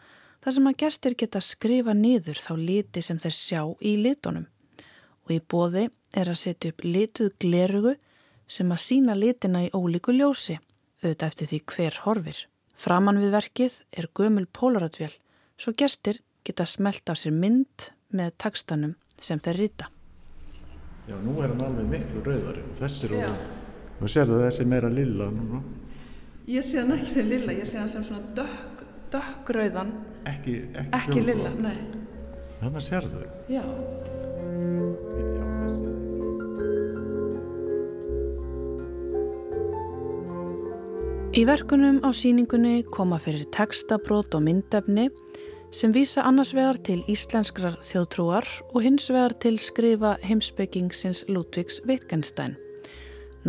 þar 0.44 0.58
sem 0.58 0.72
að 0.72 0.80
gestir 0.82 1.18
geta 1.22 1.44
skrifa 1.44 1.94
niður 1.94 2.42
þá 2.42 2.54
liti 2.58 3.06
sem 3.06 3.22
þeir 3.22 3.38
sjá 3.38 3.62
í 3.78 3.94
litunum. 4.02 4.50
Og 5.30 5.38
í 5.38 5.40
bóði 5.40 5.86
er 6.14 6.30
að 6.30 6.40
setja 6.40 6.72
upp 6.74 6.84
lituð 6.86 7.34
glerugu 7.42 7.96
sem 8.48 8.72
að 8.72 8.84
sína 8.86 9.16
litina 9.18 9.64
í 9.66 9.72
ólíku 9.74 10.14
ljósi, 10.16 10.60
auðvitað 11.04 11.28
eftir 11.30 11.50
því 11.52 11.60
hver 11.74 12.00
horfir. 12.06 12.44
Framan 12.78 13.22
við 13.22 13.34
verkið 13.34 13.80
er 13.98 14.10
gömul 14.18 14.46
pólaratvél 14.52 15.14
svo 15.58 15.74
gestir 15.78 16.22
geta 16.44 16.66
smelt 16.68 17.08
á 17.08 17.16
sér 17.16 17.36
mynd 17.36 17.90
með 18.14 18.34
takstanum 18.42 18.96
sem 19.22 19.40
þeir 19.40 19.60
rýta. 19.62 19.90
Já, 21.08 21.16
nú 21.20 21.36
er 21.44 21.52
hann 21.54 21.64
alveg 21.64 21.88
miklu 21.92 22.24
rauðari 22.24 22.64
og 22.64 22.76
þessir 22.80 23.16
Já. 23.20 23.30
og... 23.30 23.48
Þú 24.00 24.10
sér 24.12 24.28
það 24.28 24.44
þessi 24.48 24.66
meira 24.68 24.90
lilla 24.92 25.30
núna, 25.32 25.62
Ég 26.44 26.66
sé 26.68 26.82
hann 26.82 26.92
ekki 26.92 27.12
sem 27.14 27.30
lilla, 27.30 27.54
ég 27.56 27.68
sé 27.68 27.78
hann 27.80 27.88
sem 27.92 28.04
svona 28.04 28.34
dökk, 28.36 28.82
dökkrauðan, 29.14 29.94
ekki, 30.28 30.58
ekki, 30.74 30.90
ekki 30.98 31.22
fjólublátt. 31.22 31.56
lilla, 31.56 31.72
nei. 31.72 31.78
Þannig 32.60 32.84
sér 32.90 33.08
þau. 33.14 33.24
Já. 33.48 33.64
Já, 33.64 35.53
Í 41.34 41.48
verkunum 41.50 41.96
á 42.06 42.14
síningunni 42.14 42.84
koma 42.94 43.18
fyrir 43.18 43.48
textabrót 43.50 44.36
og 44.38 44.44
myndefni 44.46 45.08
sem 45.74 45.90
vísa 45.90 46.22
annars 46.30 46.52
vegar 46.54 46.78
til 46.86 47.00
íslenskrar 47.10 47.80
þjóðtrúar 47.82 48.46
og 48.70 48.86
hins 48.86 49.08
vegar 49.10 49.34
til 49.42 49.58
skrifa 49.58 50.12
heimsbyggingsins 50.22 51.24
Ludvigs 51.34 51.82
Wittgenstein. 51.90 52.54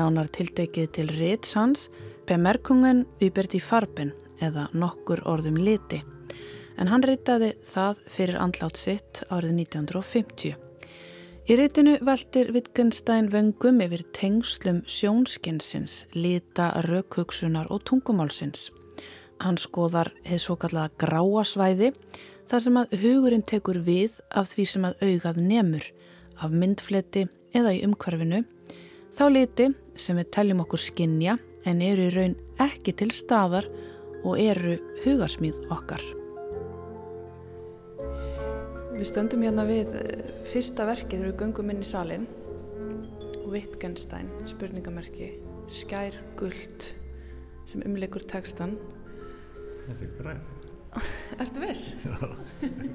Nánar 0.00 0.32
tiltekið 0.32 0.90
til 0.96 1.12
Rits 1.18 1.52
hans, 1.60 1.90
Bemerkungen 2.24 3.04
die 3.20 3.60
Farben 3.60 4.14
eða 4.40 4.70
nokkur 4.72 5.20
orðum 5.28 5.60
liti. 5.60 6.00
En 6.80 6.88
hann 6.88 7.04
ritaði 7.04 7.52
það 7.68 8.00
fyrir 8.08 8.40
andlátt 8.40 8.80
sitt 8.80 9.26
árið 9.28 9.58
1950. 9.60 10.63
Í 11.44 11.58
reytinu 11.60 11.98
veltir 12.00 12.54
Wittgenstein 12.56 13.26
vöngum 13.28 13.82
yfir 13.84 14.00
tengslum 14.16 14.78
sjónskinsins, 14.88 16.06
lita, 16.16 16.70
raukhugsunar 16.86 17.68
og 17.68 17.82
tungumálsins. 17.84 18.70
Hann 19.44 19.60
skoðar 19.60 20.08
hefð 20.24 20.40
svo 20.40 20.56
kallaða 20.62 20.94
gráa 21.04 21.44
svæði 21.44 21.92
þar 22.48 22.64
sem 22.64 22.80
að 22.80 22.96
hugurinn 23.02 23.44
tekur 23.44 23.82
við 23.84 24.16
af 24.32 24.54
því 24.54 24.68
sem 24.72 24.88
að 24.88 25.04
augað 25.10 25.44
nemur, 25.52 25.92
af 26.40 26.56
myndfleti 26.64 27.28
eða 27.52 27.76
í 27.76 27.84
umhverfinu, 27.90 28.40
þá 29.12 29.24
liti 29.36 29.70
sem 30.00 30.16
við 30.16 30.32
teljum 30.32 30.64
okkur 30.64 30.80
skinja 30.80 31.36
en 31.68 31.84
eru 31.84 32.08
í 32.08 32.14
raun 32.16 32.40
ekki 32.56 32.96
til 32.96 33.12
staðar 33.12 33.68
og 34.24 34.40
eru 34.40 34.78
hugarsmíð 35.04 35.66
okkar. 35.68 36.23
Við 39.04 39.10
stöndum 39.10 39.42
hérna 39.44 39.66
við 39.68 39.90
eh, 40.00 40.20
fyrsta 40.48 40.86
verkið 40.88 41.18
þegar 41.18 41.26
við 41.26 41.40
göngum 41.42 41.70
inn 41.74 41.80
í 41.84 41.84
salin 41.84 42.22
Wittgenstein, 43.52 44.30
spurningamerki, 44.48 45.26
skær 45.68 46.16
guld 46.40 46.86
sem 47.68 47.84
umleikur 47.84 48.24
textan. 48.24 48.78
Þetta 49.82 50.06
er 50.06 50.14
græn. 50.16 50.40
Ertu 51.44 51.66
viss? 51.66 51.84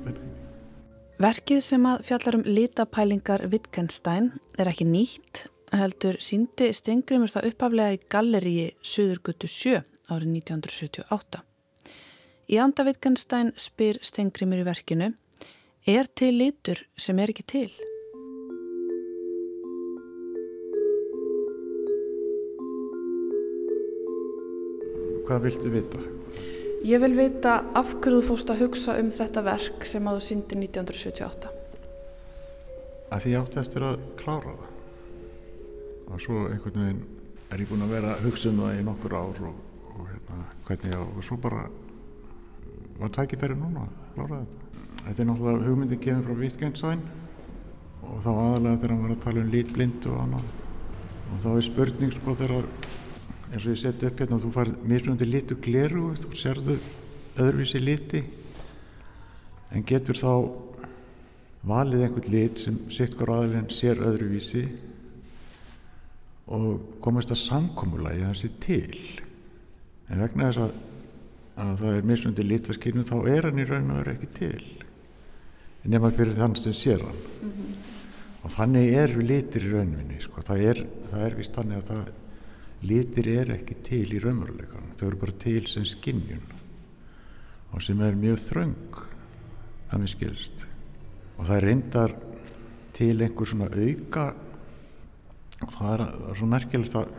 Verkið 1.28 1.62
sem 1.68 1.86
að 1.92 2.02
fjallar 2.10 2.40
um 2.40 2.48
litapælingar 2.58 3.46
Wittgenstein 3.54 4.34
er 4.58 4.74
ekki 4.74 4.90
nýtt, 4.90 5.46
heldur 5.78 6.18
síndi 6.26 6.74
Stengrimur 6.74 7.30
það 7.30 7.52
uppaflega 7.54 7.94
í 8.00 8.04
galleríi 8.10 8.68
Suðurgötu 8.82 9.46
7 9.46 9.86
árið 10.10 10.42
1978. 10.42 11.46
Í 12.50 12.64
anda 12.66 12.90
Wittgenstein 12.90 13.54
spyr 13.62 14.02
Stengrimur 14.02 14.66
í 14.66 14.72
verkinu 14.74 15.14
Er 15.88 16.10
til 16.12 16.36
litur 16.36 16.76
sem 17.00 17.16
er 17.24 17.32
ekki 17.32 17.44
til? 17.48 17.70
Hvað 25.24 25.46
viltu 25.46 25.72
vita? 25.72 26.04
Ég 26.84 27.00
vil 27.00 27.16
vita 27.16 27.62
af 27.80 27.96
hverju 27.96 28.20
þú 28.20 28.28
fórst 28.28 28.52
að 28.52 28.66
hugsa 28.66 28.98
um 29.00 29.14
þetta 29.16 29.46
verk 29.48 29.88
sem 29.88 30.04
að 30.04 30.20
þú 30.20 30.28
síndi 30.28 30.60
1978. 30.60 31.56
Að 33.16 33.24
því 33.24 33.32
ég 33.32 33.40
átti 33.40 33.64
eftir 33.64 33.88
að 33.88 34.06
klára 34.20 34.60
það. 34.60 34.78
Og 36.10 36.24
svo 36.28 36.46
einhvern 36.50 36.84
veginn 36.84 37.04
er 37.54 37.64
ég 37.64 37.72
búinn 37.72 37.88
að 37.88 37.96
vera 37.96 38.18
að 38.18 38.26
hugsa 38.28 38.52
um 38.52 38.66
það 38.66 38.82
í 38.82 38.88
nokkur 38.90 39.16
ár 39.16 39.46
og, 39.48 39.60
og 39.96 40.08
hérna, 40.12 40.46
hvernig 40.68 40.92
ég 40.92 41.00
á, 41.00 41.04
og 41.08 41.24
svo 41.24 41.40
bara 41.40 41.70
var 43.00 43.16
tækifæri 43.16 43.56
núna 43.56 43.88
að 43.88 44.10
klára 44.18 44.42
þetta. 44.42 44.59
Þetta 45.06 45.24
er 45.24 45.28
náttúrulega 45.30 45.68
hugmyndi 45.68 46.00
gefin 46.00 46.24
frá 46.26 46.38
Wittgenstein 46.38 47.04
og 48.04 48.24
þá 48.24 48.30
aðalega 48.32 48.78
þegar 48.78 48.94
hann 48.94 49.04
var 49.04 49.14
að 49.16 49.22
tala 49.26 49.44
um 49.44 49.54
lítblindu 49.54 50.14
og 50.14 50.24
annað. 50.24 50.50
Og 51.30 51.44
þá 51.44 51.50
er 51.52 51.68
spurning 51.68 52.16
sko 52.16 52.36
þegar 52.40 52.68
eins 53.50 53.64
og 53.64 53.72
ég 53.74 53.80
seti 53.82 54.10
upp 54.10 54.22
hérna 54.22 54.40
þú 54.42 54.52
farið 54.54 54.82
mismunandi 54.92 55.28
litu 55.30 55.58
gleru, 55.64 56.10
þú 56.18 56.34
serðu 56.38 56.76
öðruvísi 57.40 57.82
liti 57.82 58.24
en 59.74 59.86
getur 59.86 60.18
þá 60.18 60.34
valið 61.70 62.06
einhvern 62.06 62.32
lit 62.34 62.62
sem 62.62 62.78
sitt 62.94 63.18
hver 63.18 63.34
aðeins 63.36 63.80
sér 63.80 64.02
öðruvísi 64.06 64.66
og 66.50 67.00
komast 67.04 67.32
að 67.34 67.44
það 67.46 68.38
sé 68.38 68.50
til. 68.64 69.00
En 70.10 70.24
vegna 70.24 70.50
þess 70.50 70.64
að, 70.64 70.78
að 71.62 71.74
það 71.82 71.98
er 71.98 72.08
mismundi 72.10 72.46
litaskynum 72.46 73.06
þá 73.06 73.18
er 73.30 73.50
hann 73.50 73.62
í 73.62 73.68
raun 73.70 73.92
og 73.94 74.00
veru 74.02 74.16
ekki 74.16 74.30
til. 74.40 74.64
Nefna 75.88 76.12
fyrir 76.12 76.36
þann 76.38 76.56
sem 76.60 76.76
sér 76.76 77.04
hann. 77.08 77.20
Og 78.44 78.52
þannig 78.54 78.94
eru 79.00 79.24
litir 79.24 79.68
í 79.68 79.74
raunvinni. 79.74 80.20
Sko. 80.24 80.44
Það 80.46 80.66
er, 80.72 80.82
það 81.12 81.26
er 81.26 81.38
vist 81.40 81.56
þannig 81.56 81.82
að 81.82 81.92
það, 81.92 82.10
litir 82.90 83.30
er 83.34 83.54
ekki 83.58 83.78
til 83.88 84.08
í 84.16 84.24
raunveruleikanum. 84.24 84.96
Þau 85.00 85.06
eru 85.10 85.22
bara 85.24 85.38
til 85.44 85.62
sem 85.72 85.88
skinnjun 85.88 86.60
og 87.70 87.84
sem 87.86 88.00
er 88.02 88.18
mjög 88.18 88.40
þröng 88.48 89.00
að 89.90 90.02
mér 90.02 90.12
skilst 90.12 90.66
og 91.40 91.48
það 91.48 91.62
reyndar 91.66 92.16
til 92.98 93.16
einhver 93.24 93.50
svona 93.50 93.70
auka 93.70 94.26
og 95.60 95.76
það 95.76 95.94
er, 95.94 96.04
svo 96.40 96.50
merkilegt 96.50 96.98
að, 97.00 97.14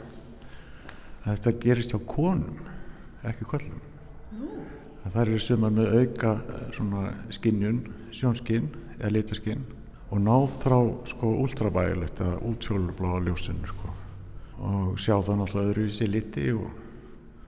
þetta 1.29 1.55
gerist 1.63 1.95
hjá 1.95 2.03
konum 2.09 2.61
ekki 3.27 3.49
köllum 3.49 3.79
að 3.79 3.90
það 5.05 5.21
eru 5.23 5.41
sem 5.45 5.65
er 5.65 5.75
með 5.77 5.95
auka 6.01 6.35
eh, 6.57 7.09
skinnjun, 7.37 7.81
sjónskinn 8.15 8.69
eða 8.99 9.15
litaskinn 9.17 9.65
og 10.11 10.21
ná 10.27 10.37
frá 10.61 10.79
sko 11.09 11.33
ultravægilegt 11.45 12.21
eða 12.21 12.39
útsjólubláa 12.51 13.25
ljósinu 13.25 13.73
sko 13.73 13.97
og 14.61 15.01
sjá 15.01 15.17
það 15.17 15.41
náttúrulega 15.41 15.73
öðruvísi 15.73 16.09
liti 16.11 16.51
og, 16.53 16.69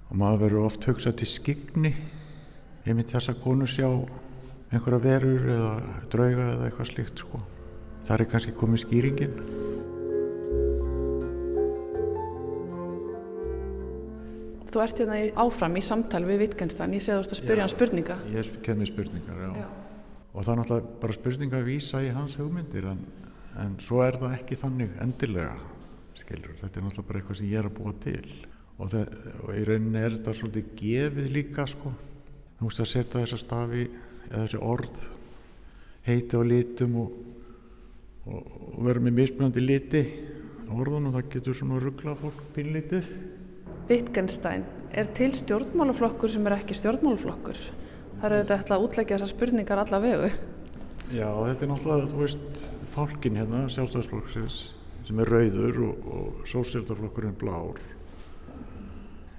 og 0.09 0.17
maður 0.17 0.45
verður 0.47 0.69
oft 0.71 0.87
hugsað 0.89 1.19
til 1.21 1.29
skigni 1.29 1.93
einmitt 2.87 3.13
þess 3.13 3.31
að 3.31 3.43
konu 3.45 3.69
sjá 3.69 3.89
einhverja 4.73 5.03
verur 5.05 5.49
eða 5.53 5.73
drauga 6.13 6.47
eða 6.55 6.69
eitthvað 6.69 6.89
slíkt 6.89 7.21
sko. 7.21 7.41
Það 8.07 8.15
er 8.15 8.31
kannski 8.33 8.55
komið 8.57 8.83
skýringin. 8.87 9.35
Þú 14.73 14.83
ert 14.83 15.01
hérna 15.03 15.19
áfram 15.45 15.77
í 15.77 15.83
samtal 15.85 16.23
við 16.27 16.47
Wittgenstein, 16.47 16.95
ég 16.97 17.05
segði 17.05 17.27
þú 17.27 17.35
að 17.35 17.41
spyrja 17.41 17.65
hann 17.65 17.73
spurninga. 17.73 18.17
Ég 18.33 18.71
með 18.79 18.89
spurningar, 18.91 19.41
já. 19.43 19.51
já. 19.63 19.67
Og 20.33 20.47
það 20.47 20.53
er 20.53 20.61
náttúrulega 20.63 20.95
bara 21.03 21.17
spurninga 21.19 21.59
að 21.59 21.69
vísa 21.69 22.01
í 22.03 22.13
hans 22.17 22.39
hugmyndir 22.41 22.89
en, 22.93 23.03
en 23.61 23.75
svo 23.85 24.01
er 24.07 24.17
það 24.23 24.37
ekki 24.39 24.59
þannig 24.63 24.95
endilega, 25.05 25.57
skilur. 26.21 26.57
Þetta 26.63 26.81
er 26.81 26.87
náttúrulega 26.87 27.09
bara 27.11 27.21
eitthvað 27.23 27.41
sem 27.41 27.51
ég 27.51 27.61
er 27.61 27.69
að 27.69 27.77
búa 27.77 27.95
til 28.03 28.31
og, 28.79 28.87
það, 28.95 29.17
og 29.43 29.51
í 29.53 29.65
rauninni 29.69 30.01
er 30.01 30.17
þetta 30.17 30.37
svolítið 30.39 30.73
gefið 30.81 31.29
líka, 31.37 31.67
sko. 31.69 31.93
Þú 32.59 32.71
veist 32.71 32.85
að 32.85 32.93
setja 32.95 33.19
þessa 33.19 33.41
stafi 33.43 33.85
eða 34.31 34.47
þessi 34.47 34.63
orð 34.65 35.05
heiti 36.07 36.39
á 36.39 36.43
litum 36.47 36.97
og, 37.03 37.19
og, 38.27 38.55
og 38.73 38.79
vera 38.89 39.03
með 39.03 39.19
mismunandi 39.21 39.63
liti 39.63 40.03
orðun 40.73 41.11
og 41.11 41.17
það 41.19 41.31
getur 41.35 41.59
svona 41.59 41.81
ruggla 41.83 42.15
fólk 42.19 42.41
pínlítið 42.57 43.09
Wittgenstein, 43.89 44.63
er 44.95 45.09
til 45.17 45.33
stjórnmálaflokkur 45.35 46.31
sem 46.31 46.47
er 46.47 46.55
ekki 46.61 46.77
stjórnmálaflokkur? 46.79 47.59
Það 48.21 48.27
eru 48.29 48.39
þetta 48.39 48.59
ætla 48.63 48.77
að 48.77 48.85
útlækja 48.87 49.17
þessar 49.17 49.31
spurningar 49.33 49.83
alla 49.83 49.99
vegu. 50.03 50.29
Já, 51.13 51.27
þetta 51.27 51.67
er 51.67 51.71
náttúrulega, 51.73 52.11
þú 52.13 52.21
veist, 52.21 52.63
fólkin 52.93 53.41
hérna, 53.41 53.65
sjálfstæðsflokksins, 53.75 54.61
sem 55.09 55.23
er 55.25 55.33
rauður 55.35 55.81
og, 55.89 56.07
og 56.15 56.47
sósildaflokkurinn 56.53 57.35
blár. 57.41 57.83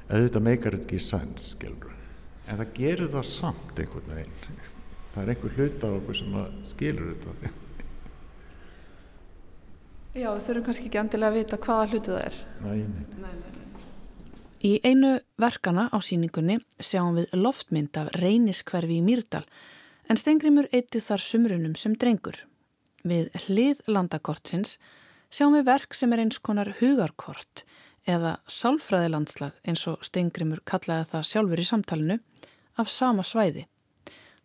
Eða 0.10 0.28
þetta 0.28 0.44
meikar 0.44 0.78
ekki 0.78 1.00
sens, 1.02 1.54
skilur. 1.56 1.96
En 2.44 2.60
það 2.60 2.76
gerur 2.78 3.12
það 3.16 3.28
samt 3.32 3.80
einhvern 3.80 4.12
veginn. 4.12 4.64
Það 5.14 5.22
er 5.22 5.30
einhver 5.30 5.52
hlut 5.60 5.84
af 5.86 5.96
okkur 6.00 6.16
sem 6.18 6.38
skilur 6.72 7.12
þetta. 7.22 7.50
Já, 10.14 10.28
við 10.34 10.46
þurfum 10.48 10.66
kannski 10.66 10.88
ekki 10.90 11.00
endilega 11.02 11.30
að 11.30 11.38
vita 11.38 11.60
hvaða 11.62 11.86
hluti 11.92 12.10
það 12.10 12.24
er. 12.24 12.40
Nei, 12.64 12.80
nei. 12.82 13.06
nei, 13.22 13.36
nei. 13.38 13.63
Í 14.64 14.78
einu 14.80 15.18
verkana 15.36 15.90
á 15.92 16.00
síningunni 16.00 16.62
sjáum 16.80 17.18
við 17.18 17.34
loftmynd 17.36 17.98
af 18.00 18.14
reyniskverfi 18.16 19.02
í 19.02 19.04
Mýrdal 19.04 19.44
en 20.08 20.20
Stengrimur 20.20 20.70
eitti 20.72 21.02
þar 21.04 21.20
sumrunum 21.20 21.74
sem 21.76 21.98
drengur. 22.00 22.38
Við 23.04 23.28
hlið 23.44 23.82
landakortsins 23.92 24.78
sjáum 25.28 25.58
við 25.58 25.68
verk 25.68 26.00
sem 26.00 26.16
er 26.16 26.24
eins 26.24 26.40
konar 26.40 26.72
hugarkort 26.80 27.66
eða 28.08 28.38
sálfræðilandslag 28.48 29.60
eins 29.68 29.84
og 29.92 30.00
Stengrimur 30.08 30.64
kallaði 30.64 31.12
það 31.12 31.30
sjálfur 31.34 31.64
í 31.66 31.68
samtalenu 31.68 32.22
af 32.80 32.88
sama 32.88 33.28
svæði. 33.28 33.68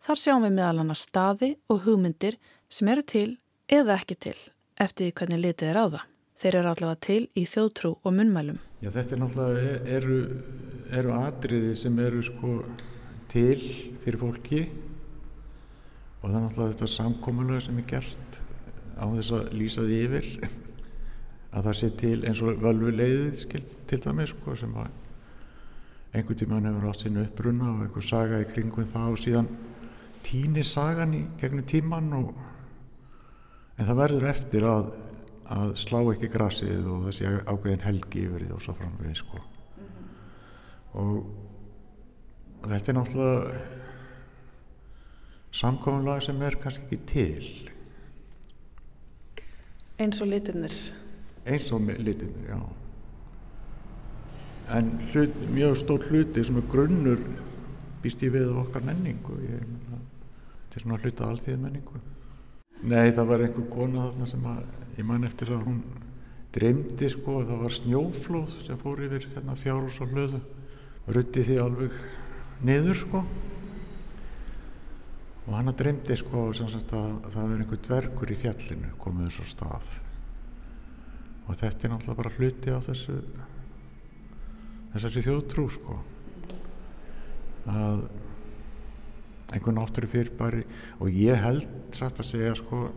Þar 0.03 0.23
sjáum 0.25 0.47
við 0.49 0.57
meðal 0.59 0.83
hana 0.83 0.99
staði 0.99 1.53
og 1.71 1.85
hugmyndir 1.87 2.35
sem 2.67 2.91
eru 2.91 3.07
til 3.07 3.29
eða 3.71 4.01
ekki 4.01 4.19
til 4.27 4.39
eftir 4.75 5.15
hvernig 5.15 5.45
litið 5.45 5.71
er 5.71 5.79
á 5.79 5.85
það. 5.87 6.09
Þeir 6.39 6.55
eru 6.59 6.73
allavega 6.73 7.05
til 7.07 7.23
í 7.39 7.47
þjóðtrú 7.47 7.95
og 8.03 8.15
munmælum. 8.15 8.59
Já 8.79 8.93
þetta 8.95 9.15
er 9.15 9.19
náttúrulega, 9.19 9.63
e, 9.63 9.95
eru, 9.97 10.19
eru 10.95 11.15
atriði 11.17 11.73
sem 11.75 11.97
eru 11.99 12.21
sko 12.23 12.53
til 13.31 13.59
fyrir 14.05 14.19
fólki 14.21 14.61
og 16.21 16.29
það 16.29 16.37
er 16.37 16.45
náttúrulega 16.45 16.71
þetta 16.73 16.89
samkómulega 16.93 17.65
sem 17.65 17.81
er 17.81 17.89
gert 17.89 18.39
á 18.95 19.03
þess 19.03 19.33
að 19.35 19.51
lýsa 19.59 19.83
því 19.83 19.99
yfir 20.05 20.29
að 21.55 21.67
það 21.67 21.77
sé 21.81 21.89
til 21.99 22.15
eins 22.23 22.43
og 22.45 22.63
völvuleiðið 22.63 23.43
til 23.89 24.01
dæmi 24.05 24.29
sko 24.31 24.55
sem 24.59 24.79
að 24.79 24.95
einhvern 26.15 26.39
tíman 26.39 26.69
hefur 26.69 26.89
átt 26.89 27.03
sínu 27.03 27.25
uppbrunna 27.27 27.73
og 27.73 27.83
einhver 27.83 28.05
saga 28.05 28.39
í 28.39 28.47
kringum 28.47 28.87
það 28.89 29.11
og 29.11 29.21
síðan 29.25 29.51
týni 30.25 30.63
sagan 30.63 31.19
í 31.19 31.25
gegnum 31.41 31.67
tíman 31.67 32.09
og 32.15 32.31
en 33.75 33.85
það 33.85 33.99
verður 34.05 34.31
eftir 34.31 34.65
að 34.71 34.89
að 35.49 35.71
slá 35.81 35.99
ekki 36.11 36.29
grasið 36.29 36.87
og 36.89 37.07
þessi 37.07 37.29
ákveðin 37.49 37.85
helgi 37.85 38.25
yfir 38.27 38.45
því 38.45 38.55
og 38.55 38.63
svo 38.63 38.75
framvegið 38.77 39.15
sko. 39.17 39.39
Mm 39.39 39.85
-hmm. 39.85 40.07
og, 41.01 42.69
þetta 42.69 42.91
er 42.91 42.97
náttúrulega 42.97 43.61
samkominlega 45.51 46.21
sem 46.21 46.41
er 46.41 46.55
kannski 46.61 46.83
ekki 46.85 46.99
til. 47.05 47.71
Eins 49.99 50.21
og 50.21 50.27
litirnir. 50.27 50.75
Eins 51.45 51.71
og 51.71 51.81
litirnir, 51.81 52.49
já. 52.49 52.61
En 54.77 55.01
hlut, 55.13 55.33
mjög 55.49 55.75
stór 55.77 56.03
hluti 56.09 56.43
sem 56.43 56.57
er 56.57 56.69
grunnur 56.69 57.19
býst 58.03 58.21
ég 58.21 58.31
við 58.31 58.53
okkar 58.53 58.81
menningu. 58.81 59.33
Ég, 59.41 59.63
er 60.75 60.81
svona 60.81 61.01
hluta 61.01 61.23
alþýð 61.25 61.57
menningu 61.57 61.99
Nei, 62.79 63.09
það 63.11 63.25
var 63.27 63.41
einhver 63.43 63.65
kona 63.67 64.05
þarna 64.07 64.27
sem 64.31 64.45
að, 64.47 64.59
ég 64.95 65.07
man 65.07 65.27
eftir 65.27 65.49
að 65.51 65.65
hún 65.67 65.79
dreymdi 66.55 67.09
sko, 67.11 67.41
það 67.43 67.63
var 67.65 67.75
snjóflóð 67.75 68.53
sem 68.63 68.79
fór 68.79 69.01
yfir 69.03 69.25
hérna 69.33 69.55
fjárhús 69.59 69.99
og 69.99 70.13
hlöðu. 70.13 70.39
Og 71.03 71.09
rutti 71.17 71.43
því 71.43 71.57
alveg 71.59 71.97
niður 72.63 73.01
sko. 73.01 73.23
Og 75.49 75.57
hann 75.57 75.71
að 75.73 75.79
dreymdi 75.81 76.17
sko 76.21 76.45
sagt, 76.55 76.93
að 76.93 77.27
það 77.33 77.41
var 77.41 77.65
einhver 77.65 77.83
dvergur 77.89 78.31
í 78.31 78.39
fjallinu 78.45 78.93
komið 79.01 79.27
þessu 79.27 79.49
stað. 79.49 79.93
Og 81.49 81.59
þetta 81.59 81.87
er 81.87 81.93
náttúrulega 81.95 82.21
bara 82.21 82.33
hluti 82.37 82.71
á 82.71 82.79
þessu 82.85 83.19
þessari 84.93 85.25
þjóðtrú 85.27 85.67
sko. 85.75 85.99
Að 87.69 88.05
einhvern 89.53 89.77
náttúru 89.79 90.09
fyrirbæri. 90.09 90.65
Og 90.99 91.13
ég 91.13 91.39
held 91.43 91.67
satt 91.95 92.21
að 92.21 92.29
segja 92.31 92.55
sko 92.59 92.89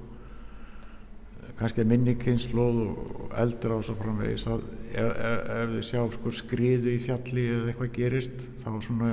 kannski 1.59 1.85
minni 1.85 2.15
kynnslóð 2.21 2.81
og 2.87 3.37
eldra 3.38 3.77
og 3.79 3.87
svo 3.87 3.95
framvegis 3.99 4.47
að 4.49 4.65
ef, 4.93 5.11
ef, 5.11 5.38
ef 5.57 5.73
þið 5.75 5.87
sjá 5.88 6.03
sko 6.17 6.35
skriðu 6.38 6.93
í 6.95 7.01
fjalli 7.03 7.47
eða 7.57 7.73
eitthvað 7.73 7.95
gerist 7.99 8.47
þá 8.65 8.71
svona 8.87 9.12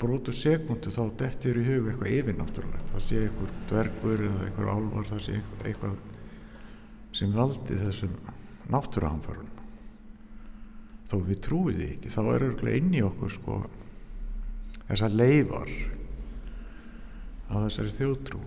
brotur 0.00 0.36
sekundu 0.36 0.92
þá 0.92 1.02
dettir 1.20 1.60
í 1.60 1.66
hug 1.68 1.90
eitthvað 1.90 2.16
yfirnáttúrulegt. 2.18 2.94
Það 2.94 3.06
sé 3.08 3.24
einhver 3.24 3.58
dvergur 3.70 4.24
eða 4.30 4.48
einhver 4.48 4.72
álvar 4.72 5.10
það 5.12 5.26
sé 5.28 5.40
eitthvað, 5.64 5.98
sem 7.14 7.36
valdi 7.36 7.78
þessum 7.78 8.16
náttúrahamförun 8.72 9.52
þó 11.10 11.18
við 11.28 11.40
trúið 11.44 11.82
ekki 11.86 12.12
þá 12.12 12.20
er 12.24 12.46
örglega 12.48 12.80
inn 12.80 12.94
í 12.96 13.02
okkur 13.04 13.34
sko 13.34 13.58
þessar 14.88 15.14
leifar 15.14 15.70
á 17.50 17.54
þessari 17.66 17.94
þjóðtrú. 17.98 18.40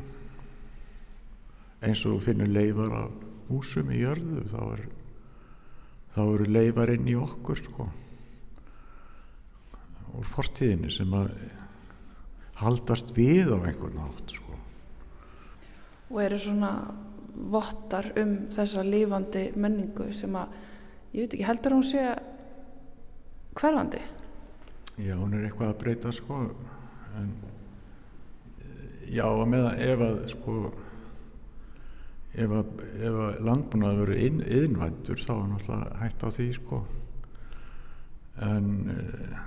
Eins 1.85 2.03
og 2.09 2.21
finnur 2.25 2.49
leifar 2.49 2.95
af 3.03 3.25
húsum 3.51 3.91
í 3.93 4.01
jörðu 4.01 4.43
þá, 4.51 4.61
er, 4.73 4.83
þá 6.15 6.21
eru 6.25 6.47
leifar 6.49 6.93
inn 6.95 7.09
í 7.09 7.15
okkur 7.19 7.61
sko. 7.61 7.87
Úr 10.17 10.29
fortíðinni 10.33 10.89
sem 10.93 11.11
að 11.13 11.35
haldast 12.57 13.13
við 13.15 13.51
á 13.53 13.57
einhvern 13.59 13.99
nátt 13.99 14.33
sko. 14.33 14.55
Og 16.09 16.23
eru 16.23 16.39
svona 16.41 16.71
vottar 17.37 18.09
um 18.17 18.47
þessa 18.53 18.81
lífandi 18.85 19.51
menningu 19.59 20.09
sem 20.15 20.33
að 20.39 20.55
ég 21.13 21.25
veit 21.25 21.35
ekki 21.35 21.45
heldur 21.45 21.77
hún 21.77 21.85
sé 21.85 22.05
hverfandi? 23.57 24.01
Já 24.97 25.13
hún 25.19 25.35
er 25.37 25.45
eitthvað 25.45 25.69
að 25.69 25.79
breyta 25.83 26.13
sko 26.15 26.39
en 27.19 27.29
Já, 29.07 29.27
meðan 29.47 29.79
ef 29.79 30.01
að 30.03 30.17
sko 30.33 30.53
ef 32.37 32.53
að, 32.53 32.71
að 33.07 33.37
landbúnaði 33.47 34.01
verið 34.01 34.49
innvæntur 34.59 35.21
þá 35.23 35.31
er 35.35 35.45
náttúrulega 35.51 35.99
hægt 36.01 36.25
á 36.27 36.29
því 36.35 36.47
sko. 36.57 36.81
En 38.47 38.67
eh, 38.93 39.39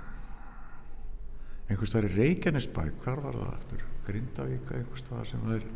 einhvers 1.69 1.93
þar 1.93 2.07
er 2.09 2.17
Reykjanesbæk 2.17 3.05
hvar 3.05 3.21
var 3.23 3.37
það 3.37 3.53
aftur? 3.53 3.85
Grindavíka 4.07 4.79
einhvers 4.79 5.05
þar 5.07 5.29
sem 5.29 5.45
er 5.55 5.67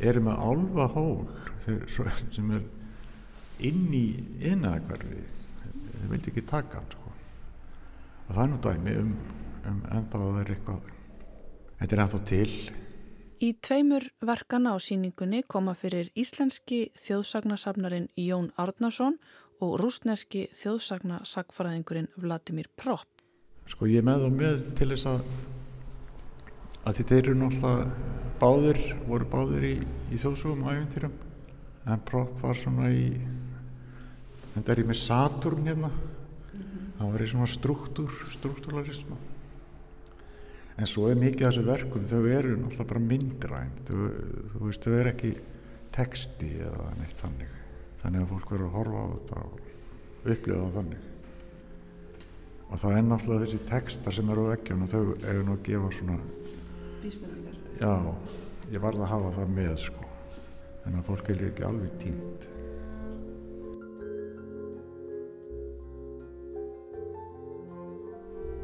er 0.00 0.16
með 0.24 0.40
alva 0.40 0.86
hól 0.94 1.26
sem 2.32 2.54
er 2.56 2.64
inn 3.68 3.90
í 3.92 4.06
innæðakvarfi 4.40 5.20
þau 6.00 6.06
vildi 6.14 6.32
ekki 6.32 6.46
taka 6.48 6.80
hann 6.80 6.88
sko. 6.94 7.12
Og 8.24 8.32
það 8.32 8.42
er 8.42 8.50
nú 8.54 8.60
dæmi 8.64 8.96
um, 9.02 9.12
um 9.68 9.84
ennþá 9.92 10.22
að 10.22 10.24
það 10.24 10.40
er 10.40 10.52
eitthvað 10.54 10.88
Þetta 11.80 11.96
er 11.96 12.02
ennþá 12.04 12.20
til. 12.28 12.50
Í 13.40 13.50
tveimur 13.64 14.04
verkana 14.20 14.74
á 14.76 14.78
síningunni 14.84 15.40
koma 15.48 15.72
fyrir 15.72 16.10
íslenski 16.12 16.90
þjóðsagnasafnarin 17.00 18.10
Jón 18.20 18.50
Árnason 18.60 19.16
og 19.64 19.78
rúsneski 19.80 20.46
þjóðsagnasagfræðingurinn 20.56 22.10
Vladimir 22.20 22.68
Propp. 22.76 23.08
Sko 23.70 23.88
ég 23.88 24.04
með 24.04 24.28
og 24.28 24.36
með 24.36 24.66
til 24.76 24.90
þess 24.92 25.08
að 25.08 25.24
að 26.84 27.00
þeir 27.00 27.18
eru 27.20 27.34
náttúrulega 27.40 28.20
báðir, 28.40 28.78
voru 29.08 29.26
báðir 29.28 29.66
í, 29.68 29.74
í 30.12 30.20
þjóðsugum 30.20 30.64
og 30.64 30.76
æfintýrum 30.76 31.18
en 31.88 32.04
Propp 32.08 32.40
var 32.44 32.56
svona 32.56 32.88
í 32.92 33.04
þetta 34.54 34.72
er 34.72 34.80
í 34.80 34.86
með 34.88 35.00
Saturn 35.00 35.68
hérna 35.68 35.90
það 36.98 37.12
var 37.12 37.24
í 37.24 37.28
svona 37.32 37.50
struktúr 37.50 38.16
struktúrlarism 38.32 39.12
en 40.80 40.88
svo 40.88 41.10
er 41.10 41.18
mikið 41.20 41.46
af 41.46 41.52
þessu 41.52 41.64
verkum 41.66 42.04
þau 42.08 42.20
eru 42.24 42.56
náttúrulega 42.56 42.88
bara 42.88 43.02
myndræn 43.04 43.72
þau, 43.88 43.96
þú 44.52 44.60
veist, 44.64 44.86
þau 44.86 44.94
eru 44.96 45.12
ekki 45.12 45.32
texti 45.94 46.50
eða 46.64 46.90
neitt 46.96 47.16
þannig. 47.20 47.56
Þannig 48.00 48.22
að 48.24 48.30
fólk 48.32 48.52
verður 48.54 48.68
að 48.68 48.76
horfa 48.78 49.00
á 49.00 49.06
þetta 49.12 49.40
og 49.44 50.30
upplifa 50.34 50.60
það 50.60 50.76
þannig. 50.78 51.08
Og 52.70 52.80
það 52.80 52.96
er 52.96 53.08
náttúrulega 53.08 53.46
þessi 53.46 53.62
textar 53.68 54.16
sem 54.16 54.32
eru 54.32 54.46
á 54.46 54.52
vekkjum 54.54 54.84
og 54.86 54.92
þau 54.94 55.02
eru 55.32 55.42
nú 55.46 55.56
að 55.56 55.64
gefa 55.68 55.90
svona 55.98 56.18
Ísmyndingar. 57.00 57.58
já, 57.80 57.92
ég 58.72 58.84
varð 58.86 59.04
að 59.04 59.12
hafa 59.14 59.34
það 59.36 59.54
með 59.58 59.74
sko. 59.84 60.08
En 60.86 60.96
að 60.96 61.06
fólk 61.10 61.30
er 61.34 61.44
ekki 61.50 61.66
alveg 61.68 61.98
tínt 62.00 62.49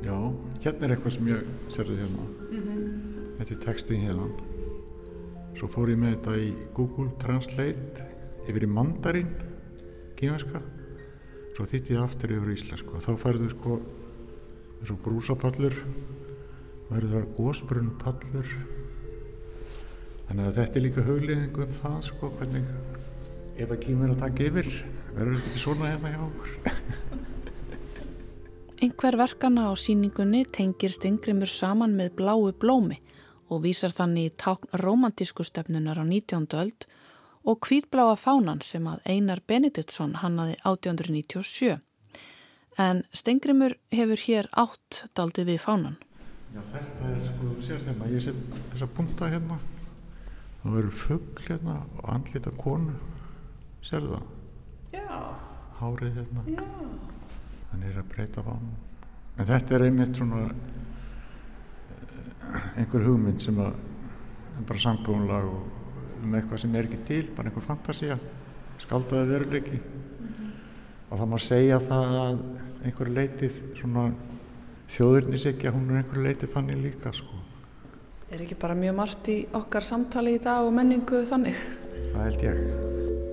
já, 0.06 0.16
hérna 0.64 0.86
er 0.86 0.94
eitthvað 0.94 1.16
sem 1.16 1.30
ég 1.32 1.50
serði 1.74 1.98
hérna. 2.00 2.28
Þetta 3.36 3.56
er 3.56 3.60
textin 3.66 4.06
hérna. 4.06 4.30
Svo 5.56 5.68
fór 5.72 5.92
ég 5.92 6.00
með 6.00 6.16
þetta 6.16 6.38
í 6.40 6.48
Google 6.76 7.10
Translate 7.20 8.08
yfir 8.46 8.66
í 8.66 8.70
mandarin 8.70 9.30
kýmverska 10.16 10.62
svo 11.56 11.64
þýtti 11.68 11.96
ég 11.96 12.02
aftur 12.04 12.34
yfir 12.36 12.52
íslensku. 12.52 12.98
Og 12.98 13.04
þá 13.04 13.12
færðu 13.22 13.48
sko 13.54 13.78
eins 14.80 14.92
og 14.92 15.00
brúsapallur 15.04 15.76
verður 16.90 17.14
það 17.16 17.30
gósbrunn 17.38 17.94
pallur 18.00 18.50
þannig 20.28 20.44
að 20.44 20.58
þetta 20.60 20.78
er 20.78 20.84
líka 20.84 21.06
hugleðingu 21.06 21.64
um 21.64 21.72
það 21.80 21.96
sko 22.10 22.30
hvernig 22.36 22.68
ef 23.56 23.72
að 23.72 23.80
kýmur 23.82 24.12
að 24.12 24.22
taka 24.22 24.46
yfir 24.50 24.68
verður 25.16 25.38
þetta 25.38 25.50
ekki 25.50 25.62
svona 25.62 25.90
hérna 25.94 26.12
hjá 26.12 26.20
okkur 26.26 26.52
Einhver 28.76 29.16
verkana 29.16 29.70
á 29.70 29.74
síningunni 29.74 30.42
tengir 30.52 30.92
Stingrimur 30.92 31.48
saman 31.48 31.94
með 31.96 32.10
bláu 32.18 32.50
blómi 32.60 32.98
og 33.48 33.62
vísar 33.64 33.94
þannig 33.94 34.28
í 34.28 34.32
tákn 34.36 34.68
romantísku 34.82 35.46
stefnunar 35.48 35.96
á 35.96 36.04
19. 36.04 36.44
öld 36.60 36.84
og 37.48 37.62
kvítbláa 37.64 38.18
fánan 38.20 38.60
sem 38.60 38.84
að 38.84 39.00
Einar 39.08 39.40
Benediktsson 39.48 40.18
hannaði 40.20 40.58
1897. 40.60 41.80
En 42.76 43.02
Stingrimur 43.16 43.78
hefur 43.96 44.20
hér 44.26 44.52
átt 44.52 45.06
daldið 45.16 45.54
við 45.54 45.60
fánan. 45.64 45.96
Já 46.52 46.60
þetta 46.76 47.10
er 47.14 47.26
sko, 47.32 47.56
sér 47.64 47.82
hérna 47.88 48.12
ég 48.12 48.28
set 48.28 48.62
þessa 48.74 48.92
punta 48.92 49.32
hérna 49.32 49.60
það 50.60 50.76
verður 50.76 51.04
fuggl 51.06 51.48
hérna 51.48 51.80
og 51.96 52.08
andlita 52.12 52.52
konu 52.60 53.00
sérðu 53.80 54.18
það? 54.18 54.32
Já, 55.00 55.20
Hárið 55.80 56.18
hérna 56.20 56.50
já. 56.52 57.15
Hann 57.76 57.90
er 57.90 57.98
að 58.00 58.08
breyta 58.14 58.42
fánum 58.44 58.72
en 59.36 59.48
þetta 59.50 59.74
er 59.76 59.84
einmitt 59.84 60.16
svona 60.16 60.46
eh, 61.92 62.80
einhver 62.80 63.04
hugmynd 63.04 63.42
sem 63.42 63.58
að 63.60 63.76
bara 64.64 64.80
sangbúnlag 64.80 65.44
og 65.50 66.22
um 66.24 66.36
eitthvað 66.38 66.62
sem 66.62 66.76
er 66.76 66.88
ekki 66.88 67.02
til 67.04 67.26
bara 67.36 67.50
einhver 67.50 67.66
fantasía 67.66 68.16
skaldaði 68.80 69.28
veruleiki. 69.30 69.80
Og 71.06 71.20
það 71.20 71.30
má 71.30 71.36
segja 71.40 71.78
það 71.84 72.16
að 72.22 72.40
einhver 72.88 73.12
leitið 73.12 73.60
svona 73.78 74.06
þjóðurnisekja 74.96 75.74
hún 75.74 75.92
er 75.92 76.00
einhver 76.00 76.24
leitið 76.24 76.52
þannig 76.54 76.82
líka 76.82 77.12
sko. 77.14 77.38
Er 78.32 78.42
ekki 78.42 78.58
bara 78.58 78.74
mjög 78.78 78.96
margt 78.98 79.30
í 79.30 79.38
okkar 79.54 79.86
samtali 79.86 80.38
í 80.38 80.42
dag 80.42 80.64
og 80.66 80.74
menningu 80.74 81.22
þannig? 81.28 81.60
það 82.16 82.22
held 82.24 82.46
ég 82.46 83.25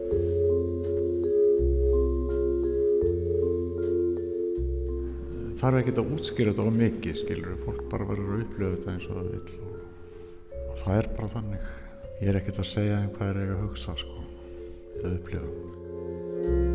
þarf 5.63 5.80
ekki 5.80 5.93
að 5.95 6.10
útskýra 6.17 6.52
þetta 6.52 6.63
á 6.67 6.76
mikið 6.76 7.19
skilur, 7.21 7.54
fólk 7.63 7.86
bara 7.93 8.08
verður 8.10 8.34
að 8.34 8.43
upplifa 8.43 8.71
þetta 8.73 8.95
eins 8.97 9.08
og 9.08 9.19
það 9.19 9.30
vil 9.32 9.39
og, 9.63 10.76
það 10.82 10.99
er 10.99 11.10
bara 11.15 11.32
þannig. 11.38 11.71
Ég 12.19 12.34
er 12.34 12.41
ekkert 12.41 12.62
að 12.65 12.69
segja 12.73 12.99
þeim 12.99 13.15
hvað 13.15 13.34
er 13.45 13.56
að 13.56 13.63
hugsa 13.63 13.97
sko, 14.04 14.28
eða 14.99 15.15
upplifa 15.15 16.72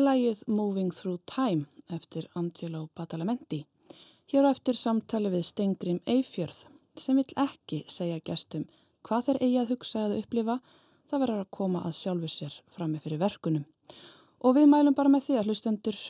Lægið 0.00 0.46
Moving 0.48 0.92
Through 0.94 1.20
Time 1.26 1.66
eftir 1.92 2.24
Angelo 2.34 2.88
Badalamenti. 2.96 3.66
Hér 4.32 4.46
á 4.48 4.50
eftir 4.54 4.78
samtali 4.78 5.28
við 5.28 5.44
Stengrim 5.44 5.98
Eifjörð 6.08 6.62
sem 6.96 7.18
vill 7.20 7.34
ekki 7.36 7.82
segja 7.84 8.22
gestum 8.24 8.64
hvað 9.04 9.26
þeir 9.26 9.40
eigi 9.44 9.60
að 9.60 9.74
hugsa 9.74 10.06
eða 10.06 10.22
upplifa 10.22 10.56
það 11.10 11.22
verður 11.24 11.44
að 11.44 11.52
koma 11.58 11.84
að 11.84 11.96
sjálfu 12.00 12.32
sér 12.32 12.58
frammi 12.72 13.02
fyrir 13.04 13.20
verkunum. 13.20 13.68
Og 14.40 14.56
við 14.56 14.70
mælum 14.72 14.96
bara 14.96 15.12
með 15.12 15.26
því 15.26 15.38
að 15.38 15.50
hlustendur 15.50 16.02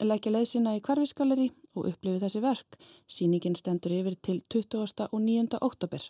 leggja 0.00 0.32
leið 0.32 0.50
sína 0.54 0.76
í 0.78 0.84
hverfiskalleri 0.88 1.48
og 1.74 1.90
upplifi 1.92 2.22
þessi 2.24 2.44
verk. 2.44 2.78
Sýningin 3.08 3.58
stendur 3.60 3.92
yfir 3.92 4.16
til 4.24 4.40
20. 4.48 5.10
og 5.10 5.20
9. 5.20 5.58
oktober. 5.60 6.06